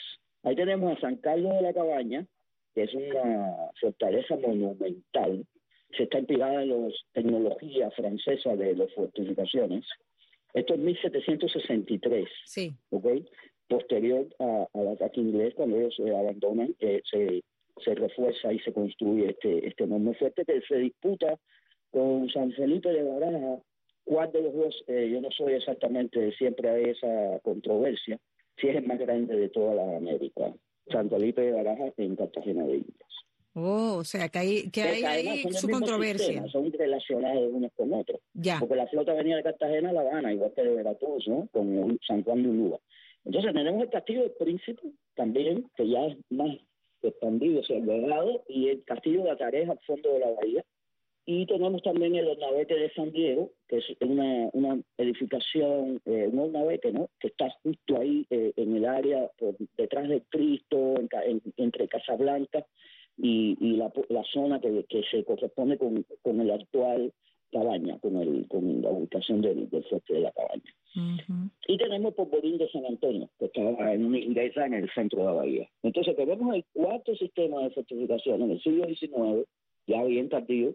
Ahí 0.43 0.55
tenemos 0.55 0.97
a 0.97 1.01
San 1.01 1.17
Carlos 1.17 1.55
de 1.55 1.63
la 1.63 1.75
Cabaña, 1.75 2.27
que 2.75 2.85
es 2.85 2.95
una 2.95 3.71
fortaleza 3.81 4.37
monumental, 4.37 5.45
se 5.97 6.05
está 6.05 6.19
inspirada 6.19 6.63
en 6.63 6.69
la 6.71 6.89
tecnología 7.13 7.91
francesa 7.91 8.55
de 8.57 8.75
las 8.77 8.93
fortificaciones. 8.95 9.85
Esto 10.55 10.75
es 10.75 10.81
1763, 10.81 12.29
Sí. 12.45 12.73
¿ok? 12.91 13.07
Posterior 13.69 14.27
a- 14.39 14.67
al 14.75 14.89
ataque 14.89 15.21
inglés, 15.21 15.55
cuando 15.55 15.77
ellos 15.79 15.95
se 15.97 16.15
abandonan, 16.15 16.75
eh, 16.81 17.01
se, 17.09 17.43
se 17.85 17.95
refuerza 17.95 18.53
y 18.53 18.59
se 18.61 18.73
construye 18.73 19.31
este, 19.31 19.67
este 19.69 19.85
enorme 19.85 20.15
fuerte 20.15 20.45
que 20.45 20.61
se 20.63 20.77
disputa 20.79 21.39
con 21.91 22.29
San 22.31 22.53
Felipe 22.53 22.91
de 22.93 23.03
Baraja. 23.03 23.59
¿Cuál 24.05 24.33
de 24.33 24.43
los 24.43 24.55
dos? 24.55 24.85
Eh, 24.89 25.09
yo 25.13 25.21
no 25.21 25.31
soy 25.31 25.55
exactamente, 25.55 26.33
siempre 26.33 26.69
hay 26.69 26.85
esa 26.91 27.39
controversia, 27.43 28.19
si 28.57 28.69
es 28.69 28.77
el 28.77 28.87
más 28.87 28.99
grande 28.99 29.37
de 29.37 29.49
toda 29.51 29.75
la 29.75 29.97
América. 29.97 30.53
San 30.91 31.09
Felipe 31.09 31.43
de 31.43 31.53
Baraja 31.53 31.93
en 31.97 32.17
Cartagena 32.17 32.65
de 32.67 32.77
Indias. 32.79 33.20
Oh, 33.63 33.97
o 33.99 34.05
sea, 34.05 34.29
que 34.29 34.39
hay, 34.39 34.71
que 34.71 34.83
hay 34.83 35.43
su 35.53 35.69
controversia. 35.69 36.47
son 36.49 36.73
relacionados 36.73 37.51
unos 37.53 37.71
con 37.77 37.93
otros. 37.93 38.21
Ya. 38.35 38.59
Porque 38.61 38.77
la 38.77 38.87
flota 38.87 39.13
venía 39.15 39.37
de 39.37 39.43
Cartagena 39.43 39.91
a 39.91 39.93
La 39.93 40.01
Habana, 40.01 40.33
igual 40.33 40.53
que 40.55 40.63
de 40.63 40.75
Veracruz, 40.75 41.27
¿no? 41.29 41.49
Con 41.53 41.99
San 42.07 42.23
Juan 42.25 42.43
de 42.43 42.49
Ulúa. 42.49 42.81
Entonces 43.25 43.53
tenemos 43.53 43.83
el 43.83 43.91
Castillo 43.91 44.23
del 44.23 44.33
Príncipe, 44.33 44.83
también, 45.15 45.71
que 45.77 45.89
ya 45.89 46.07
es 46.07 46.17
más 46.31 46.57
expandido, 47.03 47.61
o 47.61 47.65
sea, 47.65 47.77
elevado, 47.77 48.43
y 48.49 48.69
el 48.69 48.83
Castillo 48.85 49.25
de 49.25 49.31
Atareja 49.31 49.73
al 49.73 49.81
fondo 49.87 50.13
de 50.13 50.19
la 50.21 50.31
bahía. 50.31 50.65
Y 51.27 51.47
tenemos 51.47 51.83
también 51.83 52.17
el 52.17 52.27
Hornavete 52.27 52.75
de 52.75 52.91
San 52.93 53.13
Diego, 53.13 53.53
que 53.69 53.77
es 53.77 53.85
una, 54.01 54.49
una 54.53 54.81
edificación, 54.97 56.01
eh, 56.07 56.29
un 56.33 56.39
hornavete, 56.41 56.93
¿no? 56.93 57.09
Que 57.21 57.29
está 57.29 57.51
justo 57.63 57.99
ahí 58.01 58.27
eh, 58.31 58.53
en 58.57 58.77
el 58.77 58.85
área, 58.87 59.31
por 59.39 59.55
detrás 59.77 60.09
de 60.09 60.23
Cristo, 60.31 60.95
en 60.99 61.09
en- 61.27 61.43
entre 61.59 61.89
Casablanca 61.89 62.67
y, 63.23 63.57
y 63.61 63.77
la, 63.77 63.93
la 64.09 64.25
zona 64.33 64.61
que, 64.61 64.85
que 64.89 65.03
se 65.11 65.25
corresponde 65.25 65.77
con, 65.79 66.05
con 66.23 66.41
el 66.41 66.51
actual 66.51 67.13
cabaña, 67.53 67.99
con, 67.99 68.17
el, 68.17 68.47
con 68.49 68.81
la 68.81 68.91
ubicación 68.91 69.43
del, 69.43 69.69
del 69.69 69.85
fuerte 69.85 70.15
de 70.15 70.21
la 70.21 70.33
cabaña. 70.33 70.75
Y 71.67 71.79
tenemos 71.79 72.15
Polvorín 72.15 72.59
de 72.59 72.69
San 72.71 72.87
Antonio, 72.87 73.29
que 73.39 73.47
está 73.47 73.61
en 73.93 74.05
una 74.07 74.19
iglesia 74.19 74.67
en 74.67 74.75
el 74.75 74.91
centro 74.91 75.21
de 75.21 75.25
la 75.27 75.33
bahía. 75.33 75.69
Entonces 75.83 76.17
tenemos 76.17 76.55
el 76.55 76.65
cuarto 76.73 77.15
sistema 77.17 77.63
de 77.63 77.71
fortificación 77.71 78.43
en 78.43 78.51
el 78.53 78.63
siglo 78.63 78.87
XIX, 78.87 79.47
ya 79.87 80.03
bien 80.05 80.29
tardío, 80.29 80.75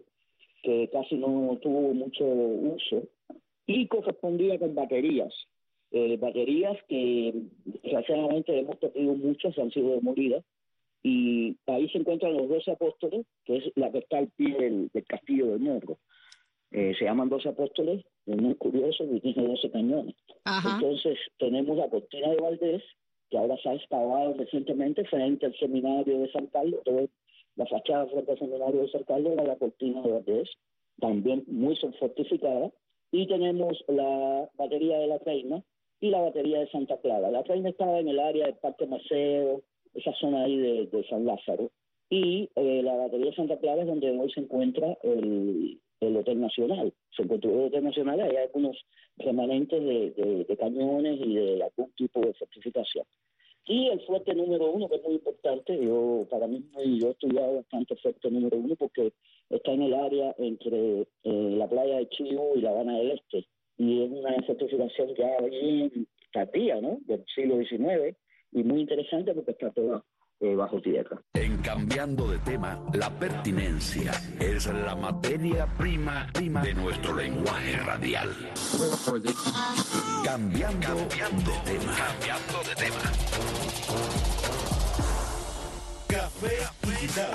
que 0.62 0.88
casi 0.92 1.16
no 1.16 1.58
tuvo 1.62 1.94
mucho 1.94 2.24
uso, 2.24 3.02
y 3.66 3.86
correspondía 3.88 4.58
con 4.58 4.74
baterías. 4.74 5.32
Eh, 5.92 6.16
baterías 6.18 6.76
que 6.88 7.32
desgraciadamente 7.64 8.58
hemos 8.58 8.76
perdido 8.76 9.14
muchas, 9.14 9.58
han 9.58 9.70
sido 9.70 9.94
demolidas, 9.94 10.44
y 11.08 11.56
ahí 11.68 11.88
se 11.90 11.98
encuentran 11.98 12.36
los 12.36 12.48
doce 12.48 12.72
apóstoles, 12.72 13.24
que 13.44 13.58
es 13.58 13.64
la 13.76 13.92
que 13.92 13.98
está 13.98 14.18
al 14.18 14.26
pie 14.30 14.56
del, 14.58 14.90
castillo 15.06 15.52
de 15.52 15.58
Morro. 15.58 15.98
Eh, 16.72 16.94
se 16.98 17.04
llaman 17.04 17.28
doce 17.28 17.48
apóstoles, 17.48 18.04
es 18.26 18.36
muy 18.36 18.56
curioso, 18.56 19.04
y 19.04 19.20
tiene 19.20 19.46
doce 19.46 19.70
cañones. 19.70 20.16
Entonces 20.44 21.16
tenemos 21.38 21.76
la 21.76 21.88
cortina 21.88 22.30
de 22.30 22.38
Valdés, 22.38 22.82
que 23.30 23.38
ahora 23.38 23.56
se 23.62 23.68
ha 23.68 23.74
excavado 23.74 24.34
recientemente 24.34 25.04
frente 25.04 25.46
al 25.46 25.56
seminario 25.56 26.18
de 26.18 26.32
San 26.32 26.48
Carlos, 26.48 26.80
la 27.54 27.66
fachada 27.66 28.08
frente 28.08 28.32
al 28.32 28.38
seminario 28.40 28.82
de 28.82 28.90
San 28.90 29.04
Carlos 29.04 29.32
era 29.34 29.44
la 29.44 29.56
cortina 29.56 30.02
de 30.02 30.10
Valdés, 30.10 30.50
también 30.98 31.44
muy 31.46 31.76
fortificada, 32.00 32.72
y 33.12 33.28
tenemos 33.28 33.78
la 33.86 34.50
batería 34.54 34.98
de 34.98 35.06
la 35.06 35.18
Reina 35.18 35.62
y 36.00 36.10
la 36.10 36.20
batería 36.20 36.58
de 36.58 36.70
Santa 36.70 36.96
Clara. 37.00 37.30
La 37.30 37.44
Reina 37.44 37.68
estaba 37.68 38.00
en 38.00 38.08
el 38.08 38.18
área 38.18 38.46
del 38.46 38.56
Parque 38.56 38.88
Maceo, 38.88 39.62
esa 39.96 40.12
zona 40.14 40.44
ahí 40.44 40.56
de, 40.56 41.06
San 41.08 41.24
Lázaro, 41.24 41.70
y 42.08 42.48
eh, 42.54 42.82
la 42.82 42.94
batería 42.94 43.26
de 43.26 43.36
Santa 43.36 43.58
Clara 43.58 43.82
es 43.82 43.88
donde 43.88 44.10
hoy 44.10 44.30
se 44.30 44.40
encuentra 44.40 44.96
el, 45.02 45.80
el 46.00 46.16
Hotel 46.16 46.40
Nacional. 46.40 46.92
Se 47.16 47.22
encontró 47.22 47.50
el 47.50 47.66
Hotel 47.66 47.84
Nacional, 47.84 48.20
hay 48.20 48.36
algunos 48.36 48.76
remanentes 49.16 49.82
de, 49.82 50.44
de, 50.46 50.56
cañones 50.56 51.18
y 51.20 51.34
de 51.34 51.62
algún 51.62 51.90
tipo 51.92 52.20
de 52.20 52.34
fortificación. 52.34 53.04
Y 53.68 53.88
el 53.88 54.00
fuerte 54.02 54.32
número 54.34 54.70
uno, 54.70 54.88
que 54.88 54.96
es 54.96 55.02
muy 55.02 55.14
importante, 55.14 55.76
yo 55.82 56.26
para 56.30 56.46
mí 56.46 56.64
yo 57.00 57.08
he 57.08 57.10
estudiado 57.10 57.56
bastante 57.56 57.96
fuerte 57.96 58.30
número 58.30 58.56
uno 58.58 58.76
porque 58.76 59.12
está 59.50 59.72
en 59.72 59.82
el 59.82 59.94
área 59.94 60.34
entre 60.38 61.00
eh, 61.00 61.06
la 61.24 61.68
playa 61.68 61.96
de 61.96 62.08
Chivo 62.10 62.52
y 62.54 62.60
la 62.60 62.70
Habana 62.70 62.98
del 62.98 63.12
Este. 63.12 63.48
Y 63.78 64.04
es 64.04 64.10
una 64.10 64.40
fortificación 64.46 65.14
ya 65.16 65.38
bien 65.40 66.06
tardía, 66.32 66.80
¿no? 66.80 66.98
Del 67.06 67.24
siglo 67.34 67.58
XIX 67.58 68.16
y 68.52 68.62
muy 68.62 68.80
interesante 68.80 69.34
porque 69.34 69.52
está 69.52 69.70
todo 69.72 70.04
eh, 70.40 70.54
bajo 70.54 70.80
tierra. 70.82 71.20
En 71.34 71.56
cambiando 71.62 72.28
de 72.30 72.38
tema, 72.38 72.78
la 72.92 73.10
pertinencia 73.10 74.12
es 74.38 74.66
la 74.66 74.94
materia 74.94 75.66
prima, 75.78 76.26
de 76.34 76.74
nuestro 76.74 77.16
lenguaje 77.16 77.76
radial. 77.78 78.28
Cambiando, 80.24 80.88
cambiando 81.08 81.50
de 81.50 81.78
tema. 81.78 81.96
Cambiando 81.96 82.58
de 82.68 82.74
tema. 82.76 83.02
Café 86.08 86.75
Digital. 87.00 87.30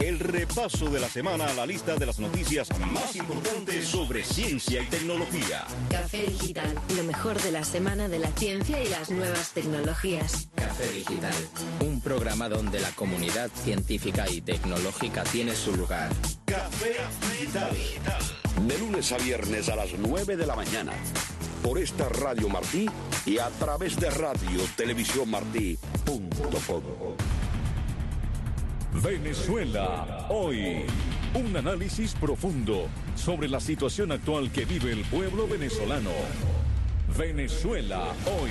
El 0.00 0.18
repaso 0.18 0.90
de 0.90 0.98
la 0.98 1.08
semana 1.08 1.46
a 1.46 1.54
la 1.54 1.66
lista 1.66 1.96
de 1.96 2.06
las 2.06 2.18
noticias 2.18 2.68
más 2.78 3.14
importantes 3.14 3.86
sobre 3.86 4.24
ciencia 4.24 4.82
y 4.82 4.86
tecnología. 4.86 5.64
Café 5.90 6.26
Digital, 6.26 6.74
lo 6.96 7.04
mejor 7.04 7.40
de 7.40 7.52
la 7.52 7.64
semana 7.64 8.08
de 8.08 8.18
la 8.18 8.30
ciencia 8.32 8.82
y 8.82 8.88
las 8.88 9.10
nuevas 9.10 9.52
tecnologías. 9.52 10.48
Café 10.54 10.90
Digital, 10.92 11.34
un 11.80 12.00
programa 12.00 12.48
donde 12.48 12.80
la 12.80 12.90
comunidad 12.92 13.50
científica 13.62 14.28
y 14.28 14.40
tecnológica 14.40 15.22
tiene 15.24 15.54
su 15.54 15.76
lugar. 15.76 16.10
Café 16.44 16.96
Digital. 17.32 17.70
De 18.66 18.78
lunes 18.78 19.12
a 19.12 19.18
viernes 19.18 19.68
a 19.68 19.76
las 19.76 19.90
9 19.96 20.36
de 20.36 20.46
la 20.46 20.56
mañana. 20.56 20.92
Por 21.62 21.78
esta 21.78 22.08
Radio 22.08 22.48
Martí 22.48 22.88
y 23.26 23.38
a 23.38 23.48
través 23.50 24.00
de 24.00 24.10
radio 24.10 24.60
televisión 24.76 25.30
martí.com. 25.30 26.30
Venezuela 28.92 30.26
hoy. 30.28 30.84
Un 31.32 31.56
análisis 31.56 32.12
profundo 32.14 32.88
sobre 33.14 33.48
la 33.48 33.60
situación 33.60 34.10
actual 34.10 34.50
que 34.50 34.64
vive 34.64 34.92
el 34.92 35.04
pueblo 35.04 35.46
venezolano. 35.46 36.10
Venezuela 37.16 38.08
hoy. 38.26 38.50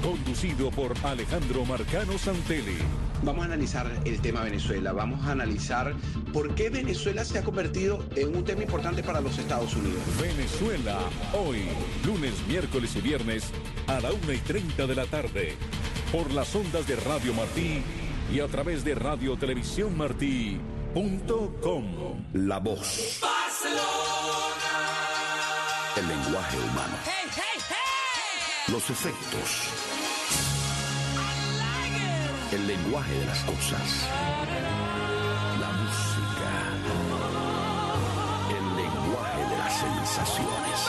Conducido 0.00 0.70
por 0.70 0.94
Alejandro 1.02 1.64
Marcano 1.66 2.16
Santelli. 2.18 2.78
Vamos 3.24 3.42
a 3.42 3.46
analizar 3.46 3.90
el 4.04 4.20
tema 4.20 4.44
Venezuela. 4.44 4.92
Vamos 4.92 5.26
a 5.26 5.32
analizar 5.32 5.94
por 6.32 6.54
qué 6.54 6.70
Venezuela 6.70 7.24
se 7.24 7.38
ha 7.38 7.42
convertido 7.42 8.04
en 8.14 8.34
un 8.34 8.44
tema 8.44 8.62
importante 8.62 9.02
para 9.02 9.20
los 9.20 9.36
Estados 9.38 9.74
Unidos. 9.74 10.00
Venezuela 10.20 10.98
hoy. 11.32 11.62
Lunes, 12.06 12.34
miércoles 12.46 12.94
y 12.96 13.00
viernes 13.00 13.50
a 13.88 14.00
la 14.00 14.12
una 14.12 14.34
y 14.34 14.38
30 14.38 14.86
de 14.86 14.94
la 14.94 15.06
tarde. 15.06 15.56
Por 16.12 16.30
las 16.32 16.54
ondas 16.54 16.86
de 16.86 16.94
Radio 16.96 17.34
Martí 17.34 17.82
y 18.32 18.40
a 18.40 18.48
través 18.48 18.84
de 18.84 18.94
Radio 18.94 19.36
Televisión 19.36 19.96
Martí.com. 19.96 21.84
La 22.32 22.58
voz. 22.58 23.20
Barcelona. 23.20 23.84
El 25.96 26.08
lenguaje 26.08 26.58
humano. 26.58 26.96
Los 28.68 28.90
efectos. 28.90 29.68
El 32.50 32.66
lenguaje 32.66 33.18
de 33.18 33.26
las 33.26 33.38
cosas. 33.44 34.08
La 35.60 35.70
música. 35.72 36.50
El 38.50 38.76
lenguaje 38.76 39.40
de 39.50 39.58
las 39.58 39.78
sensaciones. 39.78 40.88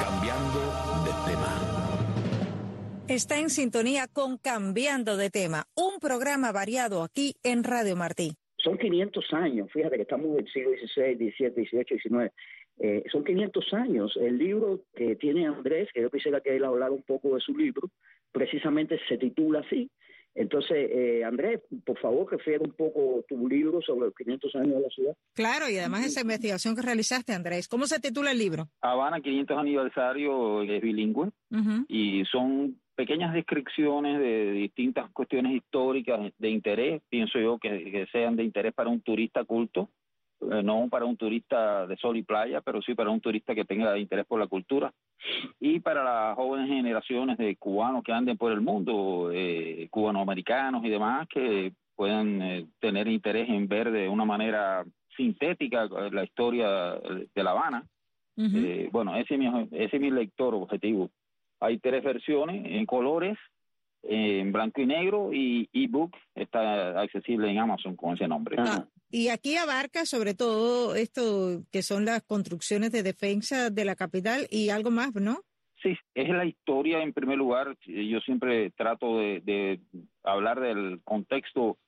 Cambiando 0.00 0.60
de 1.04 1.30
tema. 1.30 1.91
Está 3.08 3.40
en 3.40 3.50
sintonía 3.50 4.06
con 4.06 4.38
Cambiando 4.38 5.16
de 5.16 5.28
Tema, 5.28 5.64
un 5.74 5.98
programa 6.00 6.52
variado 6.52 7.02
aquí 7.02 7.34
en 7.42 7.64
Radio 7.64 7.96
Martí. 7.96 8.36
Son 8.56 8.78
500 8.78 9.24
años, 9.32 9.68
fíjate 9.72 9.96
que 9.96 10.02
estamos 10.02 10.26
en 10.26 10.46
el 10.46 10.52
siglo 10.52 10.70
XVI, 10.70 11.16
XVII, 11.16 11.66
XVIII, 11.66 12.00
XIX. 12.00 13.10
son 13.10 13.24
500 13.24 13.74
años. 13.74 14.16
El 14.16 14.38
libro 14.38 14.84
que 14.94 15.16
tiene 15.16 15.48
Andrés, 15.48 15.88
que 15.92 16.00
yo 16.00 16.10
quisiera 16.10 16.40
que 16.40 16.56
él 16.56 16.64
hablara 16.64 16.92
un 16.92 17.02
poco 17.02 17.34
de 17.34 17.40
su 17.40 17.56
libro, 17.58 17.90
precisamente 18.30 19.00
se 19.08 19.18
titula 19.18 19.60
así. 19.60 19.90
Entonces, 20.34 20.88
eh, 20.90 21.24
Andrés, 21.24 21.60
por 21.84 21.98
favor, 21.98 22.30
refiere 22.30 22.64
un 22.64 22.72
poco 22.72 23.22
tu 23.28 23.46
libro 23.48 23.82
sobre 23.82 24.06
los 24.06 24.14
500 24.14 24.54
años 24.56 24.76
de 24.76 24.80
la 24.80 24.88
ciudad. 24.88 25.16
Claro, 25.34 25.68
y 25.68 25.76
además 25.76 26.06
esa 26.06 26.22
investigación 26.22 26.74
que 26.74 26.82
realizaste, 26.82 27.34
Andrés. 27.34 27.68
¿Cómo 27.68 27.86
se 27.86 28.00
titula 28.00 28.30
el 28.30 28.38
libro? 28.38 28.68
Habana 28.80 29.20
500 29.20 29.58
aniversario 29.58 30.62
es 30.62 30.80
bilingüe 30.80 31.30
y 31.88 32.24
son 32.24 32.80
pequeñas 32.94 33.32
descripciones 33.32 34.18
de 34.18 34.52
distintas 34.52 35.10
cuestiones 35.10 35.52
históricas 35.52 36.32
de 36.38 36.50
interés, 36.50 37.02
pienso 37.08 37.38
yo 37.38 37.58
que, 37.58 38.06
sean 38.12 38.36
de 38.36 38.44
interés 38.44 38.74
para 38.74 38.90
un 38.90 39.00
turista 39.00 39.44
culto, 39.44 39.88
eh, 40.40 40.62
no 40.62 40.88
para 40.90 41.04
un 41.04 41.16
turista 41.16 41.86
de 41.86 41.96
sol 41.96 42.16
y 42.16 42.22
playa, 42.22 42.60
pero 42.60 42.82
sí 42.82 42.94
para 42.94 43.10
un 43.10 43.20
turista 43.20 43.54
que 43.54 43.64
tenga 43.64 43.96
interés 43.98 44.26
por 44.26 44.40
la 44.40 44.46
cultura 44.46 44.92
y 45.60 45.80
para 45.80 46.04
las 46.04 46.36
jóvenes 46.36 46.68
generaciones 46.68 47.38
de 47.38 47.56
cubanos 47.56 48.02
que 48.02 48.12
anden 48.12 48.36
por 48.36 48.52
el 48.52 48.60
mundo, 48.60 49.30
eh, 49.32 49.88
cubanoamericanos 49.90 50.84
y 50.84 50.90
demás, 50.90 51.28
que 51.28 51.72
puedan 51.94 52.42
eh, 52.42 52.66
tener 52.80 53.08
interés 53.08 53.48
en 53.48 53.68
ver 53.68 53.90
de 53.90 54.08
una 54.08 54.24
manera 54.24 54.84
sintética 55.16 55.86
la 56.10 56.24
historia 56.24 56.68
de 57.34 57.42
La 57.42 57.50
Habana. 57.50 57.84
bueno, 58.90 59.14
ese 59.16 59.34
ese 59.34 59.96
es 59.96 60.00
mi 60.00 60.10
lector 60.10 60.54
objetivo. 60.54 61.10
Hay 61.62 61.78
tres 61.78 62.02
versiones 62.02 62.64
en 62.66 62.84
colores, 62.86 63.38
en 64.02 64.50
blanco 64.50 64.80
y 64.80 64.86
negro 64.86 65.32
y 65.32 65.68
ebook 65.72 66.16
está 66.34 67.00
accesible 67.00 67.48
en 67.48 67.58
Amazon 67.58 67.94
con 67.94 68.14
ese 68.14 68.26
nombre. 68.26 68.56
Ah, 68.58 68.84
y 69.10 69.28
aquí 69.28 69.56
abarca 69.56 70.04
sobre 70.04 70.34
todo 70.34 70.96
esto 70.96 71.62
que 71.70 71.82
son 71.82 72.04
las 72.04 72.22
construcciones 72.22 72.90
de 72.90 73.04
defensa 73.04 73.70
de 73.70 73.84
la 73.84 73.94
capital 73.94 74.48
y 74.50 74.70
algo 74.70 74.90
más, 74.90 75.14
¿no? 75.14 75.44
Sí, 75.82 75.96
es 76.14 76.28
la 76.30 76.44
historia 76.44 77.00
en 77.00 77.12
primer 77.12 77.38
lugar. 77.38 77.76
Yo 77.86 78.18
siempre 78.20 78.70
trato 78.70 79.18
de, 79.18 79.80
hablar 80.24 80.60
del 80.60 81.00
contexto 81.04 81.78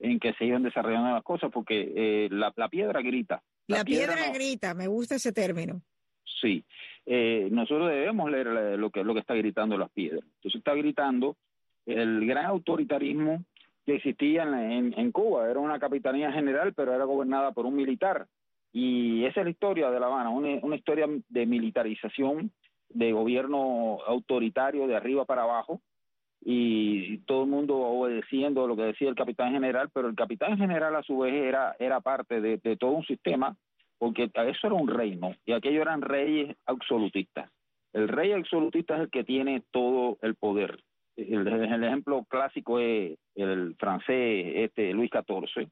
en 0.00 0.18
que 0.18 0.32
se 0.34 0.44
iban 0.44 0.64
desarrollando 0.64 1.12
las 1.12 1.22
cosas 1.22 1.50
porque 1.52 1.92
eh, 1.94 2.28
la, 2.32 2.52
piedra 2.68 3.00
grita. 3.00 3.42
La, 3.68 3.84
piedra, 3.84 4.32
grita, 4.32 4.74
me 4.74 4.88
gusta 4.88 5.16
ese 5.16 5.32
término. 5.32 5.82
Sí, 6.40 6.64
eh, 7.06 7.48
nosotros 7.50 7.90
debemos 7.90 8.30
leer 8.30 8.78
lo 8.78 8.90
que, 8.90 9.04
lo 9.04 9.14
que 9.14 9.20
está 9.20 9.34
gritando 9.34 9.76
las 9.76 9.90
piedras. 9.90 10.22
Entonces 10.36 10.58
está 10.58 10.74
gritando 10.74 11.36
el 11.86 12.26
gran 12.26 12.46
autoritarismo 12.46 13.44
que 13.84 13.96
existía 13.96 14.44
en, 14.44 14.94
en, 14.96 15.12
Cuba. 15.12 15.50
Era 15.50 15.60
una 15.60 15.78
capitanía 15.78 16.32
general, 16.32 16.72
pero 16.74 16.94
era 16.94 17.04
gobernada 17.04 17.52
por 17.52 17.66
un 17.66 17.76
militar. 17.76 18.26
Y 18.72 19.24
esa 19.24 19.40
es 19.40 19.44
la 19.44 19.50
historia 19.50 19.90
de 19.90 19.98
La 19.98 20.06
Habana, 20.06 20.30
una, 20.30 20.76
historia 20.76 21.06
de 21.28 21.46
militarización, 21.46 22.52
de 22.88 23.12
gobierno 23.12 23.98
autoritario 24.06 24.86
de 24.86 24.96
arriba 24.96 25.24
para 25.24 25.42
abajo, 25.42 25.80
y 26.42 27.18
todo 27.18 27.42
el 27.42 27.50
mundo 27.50 27.76
obedeciendo 27.76 28.66
lo 28.66 28.76
que 28.76 28.82
decía 28.82 29.08
el 29.08 29.14
capitán 29.14 29.52
general, 29.52 29.90
pero 29.92 30.08
el 30.08 30.14
capitán 30.14 30.56
general 30.56 30.96
a 30.96 31.02
su 31.02 31.18
vez 31.18 31.34
era, 31.34 31.76
era 31.78 32.00
parte 32.00 32.40
de 32.40 32.76
todo 32.76 32.92
un 32.92 33.04
sistema 33.04 33.56
porque 34.00 34.30
eso 34.32 34.66
era 34.66 34.74
un 34.74 34.88
reino 34.88 35.36
y 35.44 35.52
aquellos 35.52 35.82
eran 35.82 36.00
reyes 36.00 36.56
absolutistas. 36.64 37.50
El 37.92 38.08
rey 38.08 38.32
absolutista 38.32 38.94
es 38.94 39.02
el 39.02 39.10
que 39.10 39.24
tiene 39.24 39.62
todo 39.70 40.16
el 40.22 40.36
poder. 40.36 40.82
El, 41.16 41.46
ejemplo 41.84 42.24
clásico 42.24 42.78
es 42.80 43.18
el 43.34 43.76
francés 43.78 44.52
este 44.56 44.94
Luis 44.94 45.10
XIV, 45.12 45.68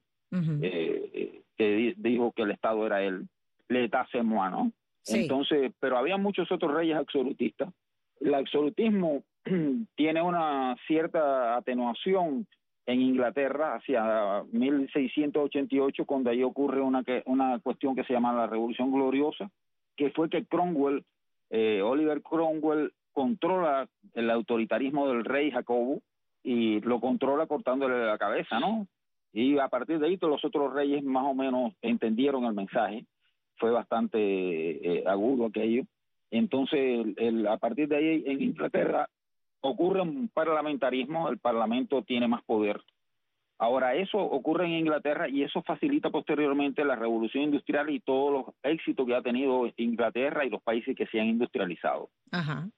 eh, 0.63 1.41
que 1.57 1.95
dijo 1.97 2.33
que 2.33 2.43
el 2.43 2.51
Estado 2.51 2.87
era 2.87 3.03
él. 3.03 3.27
l'état 3.71 4.07
c'est 4.11 4.23
moi, 4.23 4.51
¿no? 4.51 4.73
Entonces, 5.09 5.73
pero 5.81 5.97
había 5.97 6.17
muchos 6.19 6.51
otros 6.53 6.75
reyes 6.75 6.97
absolutistas. 6.97 7.73
El 8.21 8.35
absolutismo 8.35 9.23
tiene 9.97 10.21
una 10.21 10.77
cierta 10.87 11.57
atenuación 11.57 12.47
en 12.89 13.03
Inglaterra 13.03 13.75
hacia 13.75 14.45
1688, 14.51 16.07
cuando 16.07 16.31
ahí 16.31 16.43
ocurre 16.43 16.81
una, 16.81 17.05
una 17.27 17.59
cuestión 17.59 17.95
que 17.95 18.03
se 18.05 18.15
llama 18.15 18.33
la 18.33 18.47
Revolución 18.47 18.91
Gloriosa, 18.91 19.51
que 19.95 20.09
fue 20.11 20.31
que 20.31 20.47
Cromwell, 20.47 21.05
eh, 21.51 21.83
Oliver 21.83 22.23
Cromwell, 22.23 22.95
controla 23.13 23.87
el 24.15 24.31
autoritarismo 24.31 25.07
del 25.07 25.27
rey 25.27 25.51
Jacobo 25.51 26.01
y 26.43 26.81
lo 26.81 26.99
controla 26.99 27.47
cortándole 27.47 28.07
la 28.07 28.17
cabeza, 28.17 28.59
¿no? 28.59 28.87
Y 29.35 29.59
a 29.59 29.69
partir 29.69 29.99
de 29.99 30.07
ahí 30.07 30.17
todos 30.17 30.33
los 30.33 30.45
otros 30.47 30.73
reyes 30.73 31.05
más 31.05 31.25
o 31.27 31.35
menos 31.35 31.75
entendieron 31.83 32.47
el 32.47 32.55
mensaje 32.55 33.05
fue 33.57 33.71
bastante 33.71 34.19
eh, 34.19 35.05
agudo 35.07 35.45
aquello. 35.45 35.83
Entonces, 36.31 37.05
el, 37.19 37.47
a 37.49 37.59
partir 37.59 37.87
de 37.89 37.97
ahí 37.97 38.25
en 38.25 38.41
Inglaterra 38.41 39.11
ocurre 39.61 40.01
un 40.01 40.29
parlamentarismo, 40.29 41.29
el 41.29 41.39
Parlamento 41.39 42.03
tiene 42.03 42.29
más 42.29 42.43
poder. 42.45 42.81
Ahora, 43.61 43.97
eso 43.97 44.19
ocurre 44.19 44.67
en 44.67 44.73
Inglaterra 44.73 45.29
y 45.29 45.43
eso 45.43 45.63
facilita 45.63 46.11
posteriormente 46.11 46.85
la 46.85 46.95
revolución 46.95 47.43
industrial 47.43 47.91
y 47.91 47.99
todos 47.99 48.33
los 48.33 48.55
éxitos 48.63 49.05
que 49.05 49.17
ha 49.17 49.23
tenido 49.23 49.69
Inglaterra 49.77 50.45
y 50.45 50.51
los 50.51 50.63
países 50.63 50.95
que 50.97 51.07
se 51.07 51.21
han 51.21 51.27
industrializado. 51.27 52.09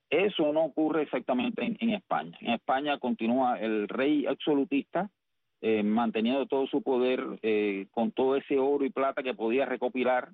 Eso 0.09 0.53
no 0.55 0.65
ocurre 0.65 1.03
exactamente 1.03 1.77
en, 1.79 1.91
España. 1.91 2.39
En 2.41 2.55
España 2.55 2.99
continúa 2.99 3.61
el 3.61 3.89
rey 3.89 4.25
absolutista 4.25 5.11
eh, 5.61 5.83
manteniendo 5.83 6.47
todo 6.47 6.67
su 6.67 6.81
poder 6.81 7.23
eh, 7.43 7.87
con 7.91 8.13
todo 8.13 8.37
ese 8.37 8.59
oro 8.59 8.87
y 8.87 8.91
plata 8.91 9.23
que 9.23 9.35
podía 9.35 9.67
recopilar 9.67 10.31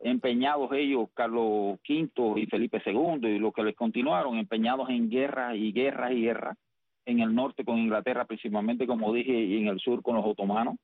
empeñados 0.00 0.70
ellos, 0.72 1.08
Carlos 1.14 1.78
V 1.88 2.40
y 2.40 2.46
Felipe 2.46 2.82
II, 2.84 3.20
y 3.22 3.38
los 3.38 3.52
que 3.52 3.64
les 3.64 3.74
continuaron, 3.74 4.36
empeñados 4.36 4.88
en 4.90 5.10
guerra 5.10 5.56
y 5.56 5.72
guerra 5.72 6.12
y 6.12 6.22
guerra, 6.22 6.56
en 7.04 7.20
el 7.20 7.34
norte 7.34 7.64
con 7.64 7.78
Inglaterra 7.78 8.26
principalmente, 8.26 8.86
como 8.86 9.12
dije, 9.12 9.32
y 9.32 9.58
en 9.58 9.68
el 9.68 9.80
sur 9.80 10.02
con 10.02 10.16
los 10.16 10.26
otomanos. 10.26 10.76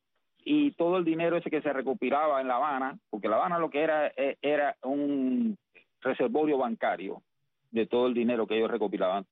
Y 0.44 0.72
todo 0.72 0.98
el 0.98 1.04
dinero 1.04 1.36
ese 1.36 1.50
que 1.50 1.62
se 1.62 1.72
recopilaba 1.72 2.40
en 2.40 2.48
La 2.48 2.56
Habana, 2.56 2.98
porque 3.10 3.28
La 3.28 3.36
Habana 3.36 3.58
lo 3.58 3.70
que 3.70 3.82
era 3.82 4.08
eh, 4.08 4.36
era 4.42 4.76
un 4.82 5.56
reservorio 6.00 6.58
bancario 6.58 7.22
de 7.70 7.86
todo 7.86 8.06
el 8.06 8.14
dinero 8.14 8.46
que 8.46 8.56
ellos 8.56 8.70
recopilaban. 8.70 9.26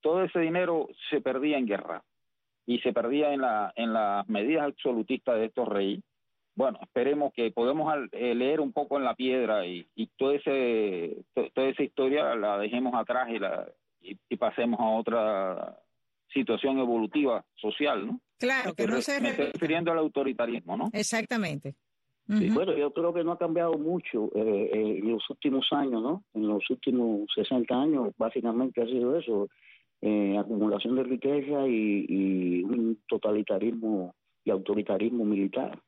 Todo 0.00 0.22
ese 0.22 0.38
dinero 0.40 0.88
se 1.10 1.20
perdía 1.20 1.58
en 1.58 1.66
guerra 1.66 2.02
y 2.64 2.78
se 2.80 2.92
perdía 2.92 3.32
en, 3.32 3.40
la, 3.40 3.72
en 3.76 3.92
las 3.92 4.28
medidas 4.28 4.64
absolutistas 4.64 5.36
de 5.36 5.46
estos 5.46 5.68
reyes 5.68 6.02
bueno, 6.56 6.78
esperemos 6.82 7.34
que 7.34 7.50
podamos 7.50 7.94
eh, 8.12 8.34
leer 8.34 8.60
un 8.60 8.72
poco 8.72 8.96
en 8.96 9.04
la 9.04 9.14
piedra 9.14 9.66
y, 9.66 9.86
y 9.94 10.06
todo 10.16 10.32
ese, 10.32 11.24
toda 11.34 11.68
esa 11.68 11.82
historia 11.82 12.34
la 12.34 12.58
dejemos 12.58 12.94
atrás 12.94 13.28
y, 13.30 13.38
la, 13.38 13.68
y, 14.00 14.36
pasemos 14.36 14.80
a 14.80 14.88
otra 14.88 15.78
situación 16.32 16.78
evolutiva 16.78 17.44
social, 17.56 18.06
¿no? 18.06 18.20
Claro, 18.38 18.74
que 18.74 18.86
no 18.86 19.02
se... 19.02 19.20
Me 19.20 19.30
estoy 19.30 19.50
refiriendo 19.52 19.92
al 19.92 19.98
autoritarismo, 19.98 20.78
¿no? 20.78 20.90
Exactamente. 20.94 21.74
bueno, 22.26 22.74
yo 22.74 22.90
creo 22.92 23.12
que 23.12 23.22
no 23.22 23.32
ha 23.32 23.38
cambiado 23.38 23.74
mucho 23.74 24.30
eh, 24.34 24.70
eh, 24.72 24.98
en 25.02 25.12
los 25.12 25.28
últimos 25.28 25.66
años, 25.72 26.02
¿no? 26.02 26.24
En 26.32 26.48
los 26.48 26.68
últimos 26.70 27.28
60 27.34 27.74
años, 27.74 28.14
básicamente 28.16 28.82
ha 28.82 28.86
sido 28.86 29.18
eso, 29.18 29.48
acumulación 30.38 30.96
de 30.96 31.02
riqueza 31.02 31.66
y, 31.68 32.62
un 32.64 32.98
totalitarismo 33.06 34.14
y 34.42 34.50
autoritarismo 34.50 35.24
militar. 35.24 35.78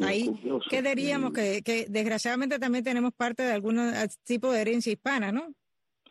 Ahí, 0.00 0.30
¿qué 0.68 0.82
diríamos? 0.82 1.32
Que, 1.32 1.62
que 1.62 1.86
desgraciadamente 1.88 2.58
también 2.58 2.84
tenemos 2.84 3.12
parte 3.12 3.42
de 3.42 3.52
algún 3.52 3.78
tipo 4.24 4.52
de 4.52 4.60
herencia 4.60 4.92
hispana, 4.92 5.30
¿no? 5.30 5.54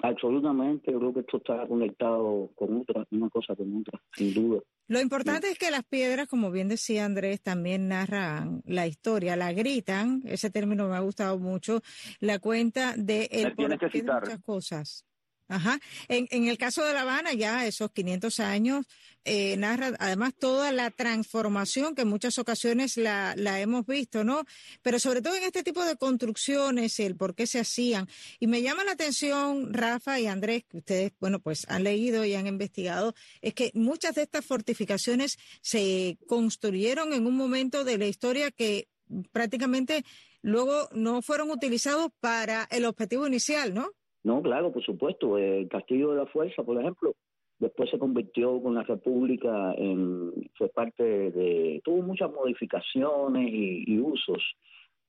Absolutamente, 0.02 0.91
yo 0.91 1.00
creo 1.00 1.13
que 1.13 1.19
esto 1.22 1.38
está 1.38 1.65
conectado 1.65 2.52
con 2.56 2.82
otra, 2.82 3.06
una 3.12 3.30
cosa 3.30 3.56
con 3.56 3.78
otra, 3.78 4.02
sin 4.13 4.34
duda. 4.34 4.62
Lo 4.88 5.00
importante 5.00 5.50
es 5.50 5.58
que 5.58 5.72
las 5.72 5.86
piedras, 5.86 6.28
como 6.28 6.52
bien 6.52 6.67
decía 6.67 7.06
Andrés, 7.06 7.41
también 7.41 7.88
narran 7.88 8.62
la 8.65 8.86
historia, 8.86 9.38
la 9.38 9.54
gritan, 9.54 10.22
ese 10.26 10.50
término 10.50 10.89
me 10.89 10.98
ha 10.98 11.00
gustado 11.00 11.39
mucho, 11.39 11.82
la 12.19 12.39
cuenta 12.39 12.96
de 12.98 13.30
el 13.32 13.56
porqué 13.56 13.88
de 13.88 14.04
muchas 14.04 14.39
cosas. 14.43 15.06
Ajá. 15.47 15.79
En, 16.08 16.27
en 16.32 16.47
el 16.47 16.58
caso 16.58 16.84
de 16.86 16.93
La 16.93 17.01
Habana, 17.01 17.34
ya 17.34 17.65
esos 17.65 17.91
500 17.91 18.39
años, 18.39 18.86
eh, 19.25 19.56
narra 19.56 19.93
además 19.99 20.34
toda 20.38 20.71
la 20.71 20.91
transformación 20.91 21.95
que 21.95 22.01
en 22.01 22.10
muchas 22.10 22.38
ocasiones 22.39 22.97
la, 22.97 23.36
la 23.38 23.62
hemos 23.62 23.86
visto, 23.86 24.23
¿no? 24.23 24.43
Pero 24.82 24.99
sobre 24.99 25.21
todo 25.21 25.36
en 25.36 25.43
este 25.43 25.63
tipo 25.63 25.84
de 25.86 25.95
construcciones, 25.95 26.99
el 26.99 27.15
por 27.15 27.36
qué 27.36 27.47
se 27.47 27.60
hacían. 27.60 28.10
Y 28.39 28.47
me 28.47 28.62
llama 28.62 28.84
la 28.84 28.93
atención, 28.93 29.73
Rafa 29.73 30.19
y 30.19 30.27
Andrés, 30.27 30.63
que 30.67 30.77
ustedes, 30.77 31.12
bueno, 31.19 31.39
pues 31.39 31.65
han 31.69 31.84
leído 31.84 32.25
y 32.25 32.34
han 32.34 32.47
investigado, 32.47 33.13
es 33.41 33.53
que 33.53 33.71
muchas 33.73 34.15
de 34.15 34.23
estas 34.23 34.45
fortificaciones 34.45 35.38
se 35.62 36.17
construyeron 36.27 37.13
en 37.13 37.27
un 37.27 37.38
momento 37.38 37.84
de 37.84 37.97
la 37.97 38.08
historia 38.08 38.51
que 38.51 38.88
prácticamente 39.32 40.03
luego 40.41 40.89
no 40.93 41.21
fueron 41.21 41.51
utilizados 41.51 42.12
para 42.19 42.67
el 42.71 42.86
objetivo 42.86 43.27
inicial, 43.27 43.73
¿no? 43.73 43.89
No, 44.23 44.41
claro, 44.41 44.71
por 44.71 44.83
supuesto. 44.83 45.38
El 45.38 45.67
Castillo 45.67 46.12
de 46.12 46.17
la 46.17 46.25
Fuerza, 46.27 46.63
por 46.63 46.79
ejemplo, 46.79 47.15
después 47.59 47.89
se 47.89 47.99
convirtió 47.99 48.62
con 48.62 48.75
la 48.75 48.83
República 48.83 49.73
en, 49.73 50.31
fue 50.55 50.69
parte 50.69 51.03
de, 51.03 51.81
tuvo 51.83 52.01
muchas 52.01 52.31
modificaciones 52.31 53.49
y, 53.51 53.99
usos, 53.99 54.41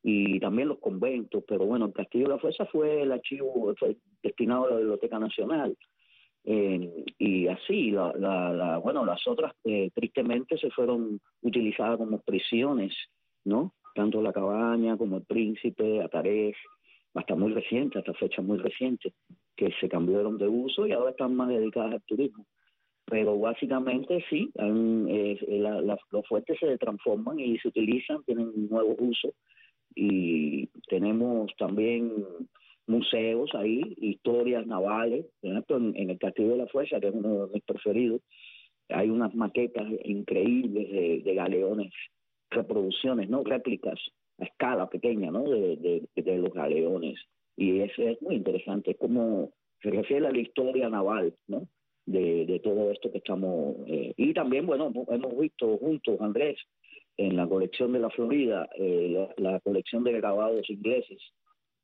y 0.02 0.38
también 0.40 0.68
los 0.68 0.78
conventos, 0.78 1.44
pero 1.46 1.64
bueno, 1.64 1.86
el 1.86 1.92
Castillo 1.92 2.24
de 2.24 2.34
la 2.34 2.38
Fuerza 2.38 2.66
fue 2.66 3.02
el 3.02 3.12
archivo, 3.12 3.74
destinado 4.22 4.66
a 4.66 4.70
la 4.70 4.76
Biblioteca 4.76 5.18
Nacional. 5.18 5.76
Eh, 6.46 7.04
y 7.18 7.46
así, 7.48 7.90
la, 7.90 8.12
la, 8.12 8.78
bueno, 8.78 9.04
las 9.06 9.26
otras 9.26 9.54
eh, 9.64 9.90
tristemente 9.94 10.58
se 10.58 10.70
fueron 10.70 11.18
utilizadas 11.40 11.96
como 11.96 12.20
prisiones, 12.20 12.94
¿no? 13.44 13.72
Tanto 13.94 14.20
la 14.20 14.32
cabaña 14.32 14.98
como 14.98 15.16
el 15.16 15.24
príncipe, 15.24 16.02
Atarés, 16.02 16.56
hasta 17.14 17.34
muy 17.34 17.52
reciente, 17.52 17.98
hasta 17.98 18.12
fecha 18.14 18.42
muy 18.42 18.58
reciente, 18.58 19.12
que 19.56 19.70
se 19.80 19.88
cambiaron 19.88 20.36
de 20.36 20.48
uso 20.48 20.86
y 20.86 20.92
ahora 20.92 21.10
están 21.10 21.34
más 21.34 21.48
dedicadas 21.48 21.94
al 21.94 22.02
turismo. 22.02 22.46
Pero 23.06 23.38
básicamente 23.38 24.24
sí, 24.30 24.50
los 24.56 26.26
fuertes 26.28 26.58
se 26.58 26.78
transforman 26.78 27.38
y 27.38 27.58
se 27.58 27.68
utilizan, 27.68 28.24
tienen 28.24 28.68
nuevos 28.68 28.96
usos 28.98 29.32
y 29.94 30.66
tenemos 30.88 31.50
también 31.58 32.12
museos 32.86 33.50
ahí, 33.54 33.94
historias 33.98 34.66
navales, 34.66 35.26
ejemplo 35.42 35.76
en, 35.76 36.10
el 36.10 36.18
Castillo 36.18 36.50
de 36.50 36.56
la 36.58 36.66
Fuerza, 36.66 36.98
que 36.98 37.08
es 37.08 37.14
uno 37.14 37.46
de 37.46 37.54
mis 37.54 37.62
preferidos, 37.62 38.22
hay 38.88 39.08
unas 39.10 39.34
maquetas 39.34 39.86
increíbles 40.04 41.24
de 41.24 41.34
galeones, 41.34 41.92
reproducciones, 42.50 43.28
no 43.28 43.42
réplicas 43.44 43.98
a 44.38 44.44
escala 44.44 44.88
pequeña, 44.88 45.30
¿no? 45.30 45.44
De, 45.44 46.06
de, 46.14 46.38
los 46.38 46.52
galeones. 46.52 47.18
Y 47.56 47.80
eso 47.80 48.02
es 48.02 48.20
muy 48.22 48.36
interesante, 48.36 48.92
es 48.92 48.98
como 48.98 49.52
se 49.82 49.90
refiere 49.90 50.26
a 50.26 50.32
la 50.32 50.38
historia 50.38 50.88
naval, 50.88 51.34
¿no? 51.46 51.68
De, 52.06 52.46
de 52.46 52.58
todo 52.60 52.90
esto 52.90 53.10
que 53.10 53.18
estamos... 53.18 53.76
Eh, 53.86 54.12
y 54.16 54.34
también, 54.34 54.66
bueno, 54.66 54.92
hemos 55.08 55.38
visto 55.38 55.76
juntos, 55.78 56.20
Andrés, 56.20 56.58
en 57.16 57.36
la 57.36 57.46
colección 57.46 57.92
de 57.92 58.00
la 58.00 58.10
Florida, 58.10 58.68
eh, 58.76 59.28
la, 59.36 59.60
colección 59.60 60.04
de 60.04 60.12
grabados 60.12 60.68
ingleses 60.68 61.18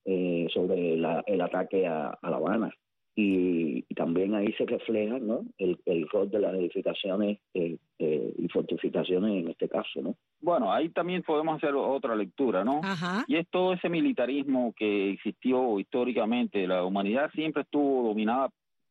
eh, 0.05 0.47
sobre 0.53 0.95
el 0.95 1.41
ataque 1.41 1.87
a, 1.87 2.19
La 2.23 2.37
Habana. 2.37 2.75
Y, 3.15 3.83
también 3.95 4.35
ahí 4.35 4.51
se 4.55 4.65
refleja 4.65 5.19
¿no? 5.19 5.45
el, 5.59 5.79
el 5.85 6.09
rol 6.09 6.31
de 6.31 6.39
las 6.39 6.55
edificaciones 6.55 7.39
y 7.53 8.49
fortificaciones 8.49 9.43
en 9.45 9.51
este 9.51 9.69
caso, 9.69 10.01
¿no? 10.01 10.17
Bueno, 10.41 10.73
ahí 10.73 10.89
también 10.89 11.23
podemos 11.23 11.57
hacer 11.57 11.75
otra 11.75 12.17
lectura, 12.17 12.65
¿no? 12.65 12.81
Y 13.27 13.37
es 13.37 13.47
todo 13.49 13.75
ese 13.75 13.89
militarismo 13.89 14.73
que 14.77 15.11
existió 15.13 15.79
históricamente. 15.79 16.67
La 16.67 16.85
humanidad 16.85 17.31
siempre 17.33 17.63
estuvo 17.63 18.09
dominada 18.09 18.51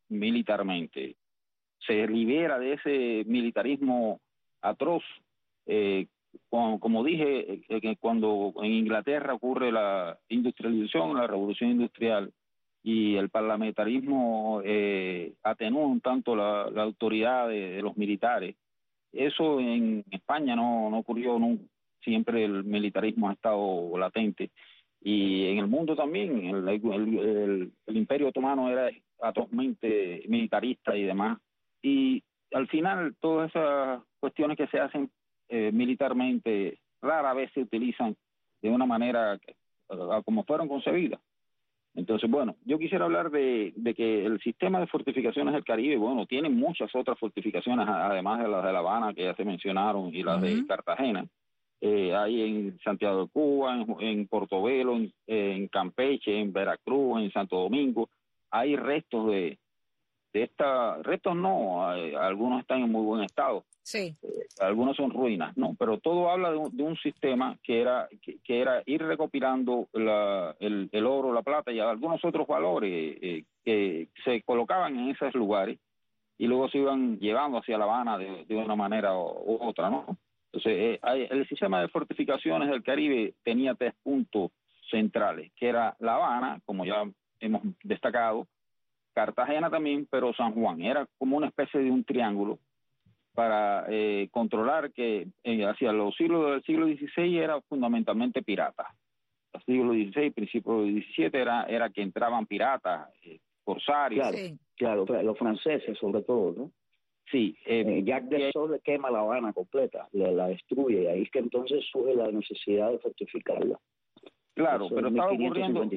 militarmente. 0.10 1.16
Se 1.86 2.08
libera 2.08 2.60
de 2.60 2.74
ese 2.74 3.24
militarismo 3.26 4.20
atroz. 4.62 5.04
Eh, 5.66 6.08
como, 6.50 7.04
dije, 7.04 7.62
eh, 7.68 7.96
cuando 8.00 8.54
en 8.62 8.72
Inglaterra 8.72 9.34
ocurre 9.34 9.72
la 9.72 10.20
industrialización, 10.30 11.16
la 11.16 11.26
revolución 11.26 11.72
industrial, 11.72 12.32
y 12.84 13.16
el 13.16 13.30
parlamentarismo 13.30 14.62
eh, 14.64 15.34
atenúa 15.44 15.86
un 15.86 16.02
tanto 16.02 16.36
la, 16.36 16.64
autoridad 16.82 17.48
de 17.50 17.82
los 17.82 17.98
militares, 17.98 18.56
eso 19.14 19.60
en 19.60 20.04
España 20.12 20.56
no, 20.56 20.90
no 20.90 21.00
ocurrió 21.00 21.40
nunca. 21.40 21.64
Siempre 22.02 22.46
el 22.46 22.64
militarismo 22.64 23.30
ha 23.30 23.34
estado 23.34 23.98
latente. 23.98 24.52
Y 25.02 25.48
en 25.48 25.60
el 25.60 25.68
mundo 25.68 25.96
también, 25.96 26.46
el, 26.46 27.72
imperio 27.88 28.30
otomano 28.30 28.70
era 28.70 28.90
atrozmente 29.22 30.24
militarista 30.28 30.96
y 30.96 31.04
demás. 31.04 31.40
Y 31.82 32.24
al 32.52 32.68
final, 32.68 33.16
todas 33.20 33.50
esas 33.50 34.02
cuestiones 34.20 34.58
que 34.58 34.68
se 34.68 34.80
hacen 34.80 35.10
eh, 35.48 35.72
militarmente 35.72 36.80
rara 37.02 37.34
vez 37.34 37.52
se 37.54 37.62
utilizan 37.62 38.16
de 38.62 38.70
una 38.70 38.86
manera 38.86 39.40
como 40.26 40.44
fueron 40.44 40.68
concebidas. 40.68 41.20
Entonces, 42.00 42.32
bueno, 42.32 42.56
yo 42.64 42.80
quisiera 42.80 43.04
hablar 43.04 43.30
de, 43.30 43.74
que 43.96 44.26
el 44.26 44.40
sistema 44.40 44.80
de 44.80 44.88
fortificaciones 44.88 45.54
del 45.54 45.66
Caribe, 45.66 45.98
bueno, 45.98 46.26
tiene 46.26 46.50
muchas 46.50 46.90
otras 46.96 47.20
fortificaciones, 47.20 47.86
además 47.90 48.40
de 48.40 48.48
las 48.48 48.64
de 48.64 48.72
La 48.72 48.80
Habana 48.80 49.14
que 49.14 49.26
ya 49.26 49.36
se 49.36 49.44
mencionaron 49.44 50.16
y 50.16 50.24
las 50.24 50.42
de 50.42 50.66
Cartagena. 50.66 51.26
Eh, 51.82 52.16
hay 52.16 52.42
en 52.42 52.80
Santiago 52.80 53.24
de 53.24 53.30
Cuba, 53.32 53.76
en, 53.76 53.96
en 54.00 54.28
Portobelo, 54.28 54.98
en, 55.28 55.68
Campeche, 55.68 56.40
en 56.40 56.54
Veracruz, 56.54 57.22
en 57.22 57.34
Santo 57.34 57.58
Domingo. 57.58 58.10
Hay 58.50 58.78
restos 58.78 59.28
de, 59.28 59.60
de 60.32 60.44
esta, 60.44 61.04
restos 61.04 61.36
no, 61.36 61.86
algunos 61.86 62.62
están 62.62 62.82
en 62.82 62.94
muy 62.94 63.04
buen 63.04 63.24
estado. 63.24 63.66
Sí. 63.82 64.16
Eh, 64.22 64.46
algunos 64.60 64.98
son 64.98 65.12
ruinas, 65.12 65.56
¿no? 65.58 65.76
Pero 65.78 66.00
todo 66.00 66.30
habla 66.30 66.52
de 66.52 66.84
un, 66.84 66.98
sistema 66.98 67.58
que 67.64 67.82
era 67.82 68.08
que, 68.22 68.62
era 68.62 68.84
ir 68.86 69.02
recopilando 69.02 69.88
el, 69.94 71.06
oro, 71.06 71.34
la 71.34 71.42
plata 71.42 71.72
y 71.72 71.80
algunos 71.80 72.24
otros 72.24 72.46
valores 72.46 73.18
eh, 73.22 73.44
que 73.64 74.10
se 74.24 74.42
colocaban 74.42 74.98
en 74.98 75.10
esos 75.10 75.34
lugares 75.34 75.80
y 76.38 76.48
luego 76.48 76.70
se 76.70 76.80
iban 76.80 77.20
llevando 77.20 77.58
hacia 77.58 77.78
La 77.78 77.86
Habana 77.86 78.18
de, 78.18 78.46
una 78.56 78.76
manera 78.76 79.14
u, 79.18 79.58
otra, 79.62 79.90
¿no? 79.90 80.18
Entonces, 80.52 81.00
eh, 81.04 81.28
el 81.30 81.48
sistema 81.48 81.82
de 81.82 81.90
fortificaciones 81.90 82.70
del 82.70 82.84
Caribe 82.84 83.36
tenía 83.44 83.76
tres 83.76 83.94
puntos 84.02 84.52
centrales, 84.90 85.52
que 85.56 85.68
era 85.68 85.96
La 86.00 86.16
Habana, 86.16 86.60
como 86.66 86.86
ya 86.86 87.04
hemos 87.40 87.62
destacado, 87.84 88.48
Cartagena 89.14 89.70
también, 89.70 90.08
pero 90.10 90.34
San 90.34 90.54
Juan. 90.54 90.82
Era 90.82 91.08
como 91.18 91.38
una 91.38 91.48
especie 91.48 91.82
de 91.82 91.92
un 91.92 92.04
triángulo 92.04 92.60
para 93.34 93.86
eh, 93.90 94.28
controlar 94.32 94.92
que 94.92 95.28
eh, 95.44 95.66
hacia 95.66 95.92
los 95.92 96.16
siglos 96.16 96.52
del 96.52 96.64
siglo 96.64 96.88
XVI 96.88 97.38
era 97.38 97.62
fundamentalmente 97.62 98.42
pirata. 98.42 98.94
El 99.54 99.62
siglo 99.64 99.94
XVI, 99.94 100.32
principio 100.32 100.82
del 100.82 101.04
XVII 101.04 101.30
era, 101.34 101.64
era 101.64 101.90
que 101.90 102.02
entraban 102.02 102.46
piratas, 102.46 103.10
eh, 103.24 103.40
corsarios. 103.64 104.30
Claro, 104.76 105.06
claro, 105.06 105.24
los 105.24 105.38
franceses 105.38 105.98
sobre 105.98 106.22
todo, 106.22 106.54
¿no? 106.58 106.72
Sí. 107.32 107.56
Eh, 107.66 108.02
Jack 108.04 108.26
de 108.26 108.52
Sol 108.52 108.72
le 108.72 108.80
quema 108.80 109.12
La 109.12 109.20
Habana 109.20 109.54
completa, 109.54 110.08
la, 110.14 110.48
destruye, 110.48 111.04
y 111.04 111.08
ahí 111.08 111.22
es 111.24 111.32
que 111.32 111.40
entonces 111.40 111.86
surge 111.92 112.16
la 112.16 112.32
necesidad 112.32 112.92
de 112.92 113.00
fortificarla. 113.00 113.80
Claro, 114.56 114.88
pero 114.90 115.10
estaba 115.10 115.32
ocurriendo, 115.32 115.88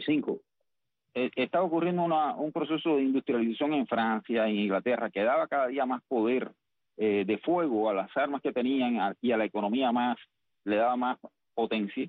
estaba 1.15 1.65
ocurriendo 1.65 2.03
una, 2.03 2.37
un 2.37 2.53
proceso 2.53 2.97
de 2.97 3.03
industrialización 3.03 3.73
en 3.75 3.87
Francia, 3.87 4.47
en 4.47 4.57
Inglaterra, 4.57 5.11
que 5.11 5.23
daba 5.23 5.49
cada 5.49 5.69
día 5.69 5.87
más 5.87 6.03
poder 6.07 6.53
eh, 6.97 7.25
de 7.27 7.39
fuego 7.39 7.89
a 7.89 7.95
las 7.95 8.15
armas 8.17 8.43
que 8.43 8.53
tenían 8.53 9.17
y 9.21 9.33
a 9.33 9.37
la 9.37 9.45
economía 9.45 9.93
más, 9.93 10.19
le 10.65 10.77
daba 10.77 10.97
más 10.97 11.19
potencia. 11.55 12.09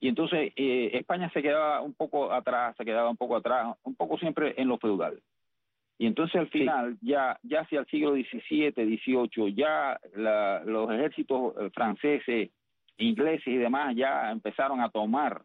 Y 0.00 0.08
entonces 0.08 0.52
eh, 0.56 0.90
España 0.92 1.30
se 1.32 1.42
quedaba 1.42 1.80
un 1.80 1.94
poco 1.94 2.32
atrás, 2.32 2.76
se 2.76 2.84
quedaba 2.84 3.08
un 3.08 3.16
poco 3.16 3.36
atrás, 3.36 3.76
un 3.84 3.94
poco 3.94 4.18
siempre 4.18 4.54
en 4.60 4.68
lo 4.68 4.78
feudal. 4.78 5.20
Y 5.98 6.06
entonces 6.06 6.36
al 6.36 6.48
final, 6.48 6.98
ya, 7.00 7.38
ya 7.42 7.60
hacia 7.60 7.80
el 7.80 7.86
siglo 7.86 8.12
XVII, 8.12 8.72
XVIII, 8.72 9.54
ya 9.54 9.98
los 10.66 10.90
ejércitos 10.90 11.54
eh, 11.58 11.70
franceses, 11.72 12.50
ingleses 12.98 13.46
y 13.46 13.56
demás 13.56 13.94
ya 13.96 14.30
empezaron 14.30 14.80
a 14.80 14.90
tomar 14.90 15.42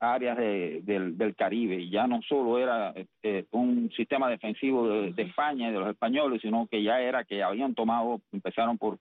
áreas 0.00 0.36
del, 0.36 1.16
del, 1.16 1.34
Caribe. 1.34 1.88
Ya 1.88 2.06
no 2.06 2.20
solo 2.22 2.58
era 2.58 2.90
este, 2.90 3.46
un 3.52 3.90
sistema 3.96 4.28
defensivo 4.28 4.88
de, 4.88 5.22
España 5.22 5.68
y 5.68 5.72
de 5.72 5.78
los 5.78 5.90
españoles, 5.90 6.42
sino 6.42 6.66
que 6.66 6.82
ya 6.82 7.00
era 7.00 7.24
que 7.24 7.42
habían 7.42 7.74
tomado, 7.74 8.20
empezaron 8.32 8.78
por, 8.78 8.98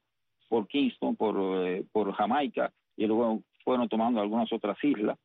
por 0.47 0.67
Kingston, 0.67 1.15
por, 1.15 1.35
eh, 1.67 1.83
por 1.91 2.11
Jamaica, 2.13 2.71
y 2.95 3.05
luego 3.05 3.41
fueron 3.63 3.89
tomando 3.89 4.21
algunas 4.21 4.51
otras 4.53 4.81
islas. 4.83 5.17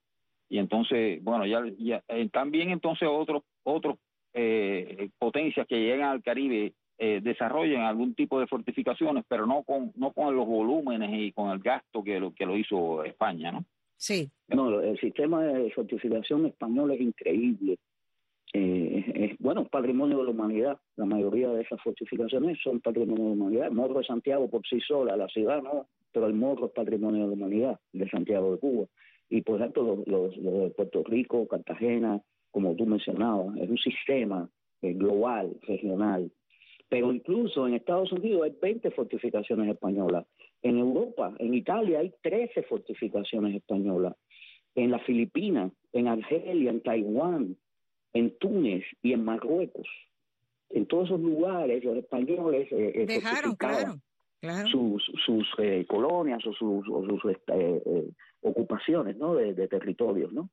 Y 0.48 0.58
entonces, 0.58 1.22
bueno, 1.22 1.46
ya, 1.46 1.62
ya 1.78 2.02
eh, 2.08 2.28
también 2.30 2.70
entonces 2.70 3.08
otros 3.10 3.44
otros 3.62 3.96
eh, 4.34 5.10
potencias 5.18 5.66
que 5.66 5.78
llegan 5.80 6.10
al 6.10 6.22
Caribe 6.22 6.72
eh, 6.98 7.20
desarrollan 7.22 7.82
algún 7.82 8.14
tipo 8.14 8.40
de 8.40 8.46
fortificaciones, 8.46 9.24
pero 9.28 9.46
no 9.46 9.62
con 9.62 9.92
no 9.94 10.12
con 10.12 10.34
los 10.34 10.46
volúmenes 10.46 11.10
y 11.12 11.32
con 11.32 11.50
el 11.50 11.60
gasto 11.60 12.02
que 12.02 12.18
lo 12.18 12.34
que 12.34 12.46
lo 12.46 12.56
hizo 12.56 13.04
España, 13.04 13.52
¿no? 13.52 13.64
Sí. 14.00 14.30
No, 14.48 14.80
el 14.80 14.98
sistema 14.98 15.44
de 15.44 15.70
fortificación 15.72 16.46
español 16.46 16.90
es 16.92 17.02
increíble. 17.02 17.76
Eh, 18.54 19.04
es, 19.14 19.38
bueno, 19.38 19.66
patrimonio 19.66 20.16
de 20.18 20.24
la 20.24 20.30
humanidad. 20.30 20.78
La 20.96 21.04
mayoría 21.04 21.50
de 21.50 21.60
esas 21.60 21.82
fortificaciones 21.82 22.58
son 22.64 22.80
patrimonio 22.80 23.24
de 23.24 23.28
la 23.28 23.34
humanidad. 23.34 23.66
El 23.66 23.74
Morro 23.74 23.98
de 23.98 24.06
Santiago 24.06 24.48
por 24.48 24.66
sí 24.66 24.80
sola, 24.80 25.18
la 25.18 25.28
ciudad 25.28 25.62
no, 25.62 25.86
pero 26.12 26.26
el 26.26 26.32
Morro 26.32 26.66
es 26.66 26.72
patrimonio 26.72 27.24
de 27.24 27.26
la 27.26 27.34
humanidad 27.34 27.80
de 27.92 28.08
Santiago 28.08 28.52
de 28.52 28.58
Cuba. 28.58 28.86
Y 29.28 29.42
por 29.42 29.60
ejemplo, 29.60 30.02
los, 30.06 30.34
de 30.34 30.70
Puerto 30.70 31.04
Rico, 31.04 31.46
Cartagena, 31.46 32.22
como 32.50 32.74
tú 32.76 32.86
mencionabas, 32.86 33.54
es 33.58 33.68
un 33.68 33.78
sistema 33.78 34.48
eh, 34.80 34.94
global, 34.94 35.54
regional. 35.68 36.32
Pero 36.88 37.12
incluso 37.12 37.68
en 37.68 37.74
Estados 37.74 38.10
Unidos 38.12 38.44
hay 38.44 38.56
20 38.62 38.90
fortificaciones 38.92 39.68
españolas. 39.68 40.24
En 40.62 40.78
Europa, 40.78 41.34
en 41.38 41.54
Italia, 41.54 42.00
hay 42.00 42.12
13 42.22 42.62
fortificaciones 42.64 43.56
españolas. 43.56 44.14
En 44.74 44.90
las 44.90 45.02
Filipinas, 45.04 45.72
en 45.92 46.08
Argelia, 46.08 46.70
en 46.70 46.82
Taiwán, 46.82 47.56
en 48.12 48.38
Túnez 48.38 48.84
y 49.02 49.12
en 49.12 49.24
Marruecos. 49.24 49.88
En 50.70 50.86
todos 50.86 51.06
esos 51.06 51.20
lugares, 51.20 51.82
los 51.84 51.96
españoles 51.96 52.68
eh, 52.70 52.92
eh 52.94 53.06
dejaron, 53.06 53.56
claro, 53.56 53.96
sus, 54.70 55.04
sus 55.26 55.46
eh, 55.58 55.84
colonias 55.88 56.46
o 56.46 56.52
sus, 56.52 56.86
sus 56.86 57.24
este, 57.30 57.82
eh, 57.84 58.10
ocupaciones 58.42 59.16
¿no? 59.16 59.34
de, 59.34 59.68
territorios. 59.68 60.32
¿no? 60.32 60.50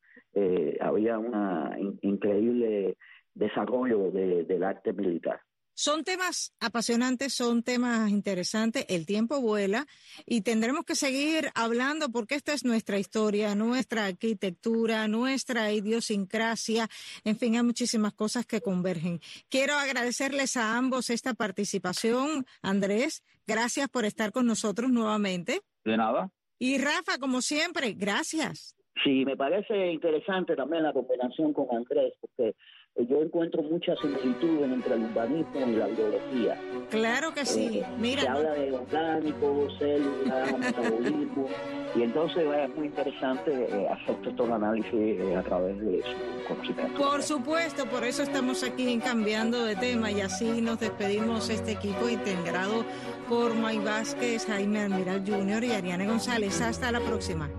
había 0.82 1.18
un 1.18 1.98
increíble 2.02 2.98
desarrollo 3.34 4.12
del 4.12 4.64
arte 4.64 4.94
militar. 4.94 5.40
Son 5.80 6.04
temas 6.04 6.56
apasionantes, 6.60 7.36
son 7.36 7.62
temas 7.62 8.10
interesantes, 8.10 8.84
el 8.90 9.06
tiempo 9.06 9.40
vuela 9.42 9.86
y 10.26 10.42
tendremos 10.42 10.86
que 10.86 10.96
seguir 10.96 11.52
hablando 11.54 12.10
porque 12.10 12.34
esta 12.34 12.54
es 12.54 12.66
nuestra 12.66 12.98
historia, 12.98 13.54
nuestra 13.54 14.08
arquitectura, 14.08 15.08
nuestra 15.08 15.72
idiosincrasia, 15.72 16.88
en 17.24 17.38
fin, 17.38 17.58
hay 17.58 17.62
muchísimas 17.62 18.14
cosas 18.14 18.48
que 18.48 18.60
convergen. 18.60 19.20
Quiero 19.50 19.76
agradecerles 19.76 20.58
a 20.58 20.76
ambos 20.80 21.12
esta 21.12 21.36
participación. 21.36 22.48
Andrés, 22.64 23.24
gracias 23.46 23.88
por 23.88 24.06
estar 24.06 24.32
con 24.32 24.48
nosotros 24.48 24.90
nuevamente. 24.90 25.62
De 25.86 25.96
nada. 25.96 26.32
Y 26.58 26.80
Rafa, 26.80 27.20
como 27.20 27.44
siempre, 27.44 27.94
gracias. 27.94 28.76
Sí, 29.04 29.26
me 29.26 29.38
parece 29.38 29.92
interesante 29.92 30.56
también 30.56 30.82
la 30.82 30.92
combinación 30.92 31.54
con 31.54 31.68
Andrés, 31.70 32.14
porque 32.20 32.56
yo 33.06 33.22
encuentro 33.22 33.62
muchas 33.64 34.00
similitudes 34.00 34.72
entre 34.72 34.96
el 34.96 35.04
urbanismo 35.04 35.68
y 35.68 35.76
la 35.76 35.88
biología. 35.88 36.60
Claro 36.90 37.34
que 37.34 37.46
sí, 37.46 37.80
eh, 37.80 37.86
mira. 38.00 38.22
Se 38.24 38.28
habla 38.28 38.52
de 38.54 38.72
orgánico, 38.74 39.68
células, 39.78 40.58
metabolismo, 40.60 41.48
y 41.96 42.02
entonces 42.02 42.44
es 42.44 42.76
muy 42.76 42.88
interesante 42.88 43.52
eh, 43.52 43.88
hacer 43.90 44.16
estos 44.28 44.50
análisis 44.50 44.94
eh, 44.94 45.36
a 45.36 45.44
través 45.44 45.80
de 45.80 46.02
su 46.02 46.48
conocimiento. 46.48 46.98
Por 46.98 47.22
supuesto, 47.22 47.86
por 47.86 48.04
eso 48.04 48.24
estamos 48.24 48.64
aquí 48.64 48.92
en 48.92 49.00
Cambiando 49.00 49.64
de 49.64 49.76
Tema 49.76 50.12
y 50.12 50.22
así 50.22 50.62
nos 50.62 50.80
despedimos 50.80 51.50
este 51.50 51.74
equipo 51.74 52.10
integrado 52.10 52.84
por 53.30 53.54
May 53.54 53.78
Vázquez, 53.78 54.46
Jaime 54.48 54.82
Almiral 54.82 55.24
Jr. 55.26 55.64
y 55.64 55.72
Ariane 55.72 56.08
González. 56.08 56.62
Hasta 56.62 56.92
la 56.92 57.00
próxima. 57.00 57.50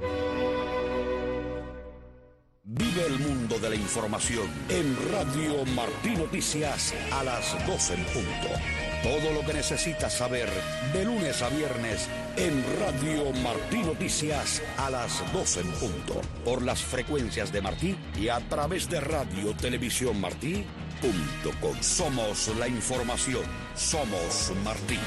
La 3.69 3.75
información 3.77 4.49
en 4.69 4.97
Radio 5.13 5.65
Martí 5.75 6.11
Noticias 6.17 6.95
a 7.13 7.25
las 7.25 7.67
12 7.67 7.95
en 7.95 8.05
punto. 8.05 8.49
Todo 9.03 9.33
lo 9.33 9.47
que 9.47 9.53
necesitas 9.53 10.13
saber 10.13 10.49
de 10.93 11.05
lunes 11.05 11.43
a 11.43 11.49
viernes 11.51 12.09
en 12.37 12.65
Radio 12.81 13.33
Martí 13.43 13.79
Noticias 13.79 14.63
a 14.79 14.91
las 14.91 15.33
12 15.33 15.61
en 15.61 15.73
punto. 15.73 16.21
Por 16.45 16.63
las 16.63 16.81
frecuencias 16.81 17.53
de 17.53 17.61
Martí 17.61 17.97
y 18.19 18.29
a 18.29 18.41
través 18.49 18.89
de 18.89 19.01
Radio 19.01 19.55
Televisión 19.55 20.21
Martí. 20.21 20.65
Somos 21.81 22.49
la 22.59 22.69
información. 22.69 23.45
Somos 23.75 24.53
Martí. 24.65 24.99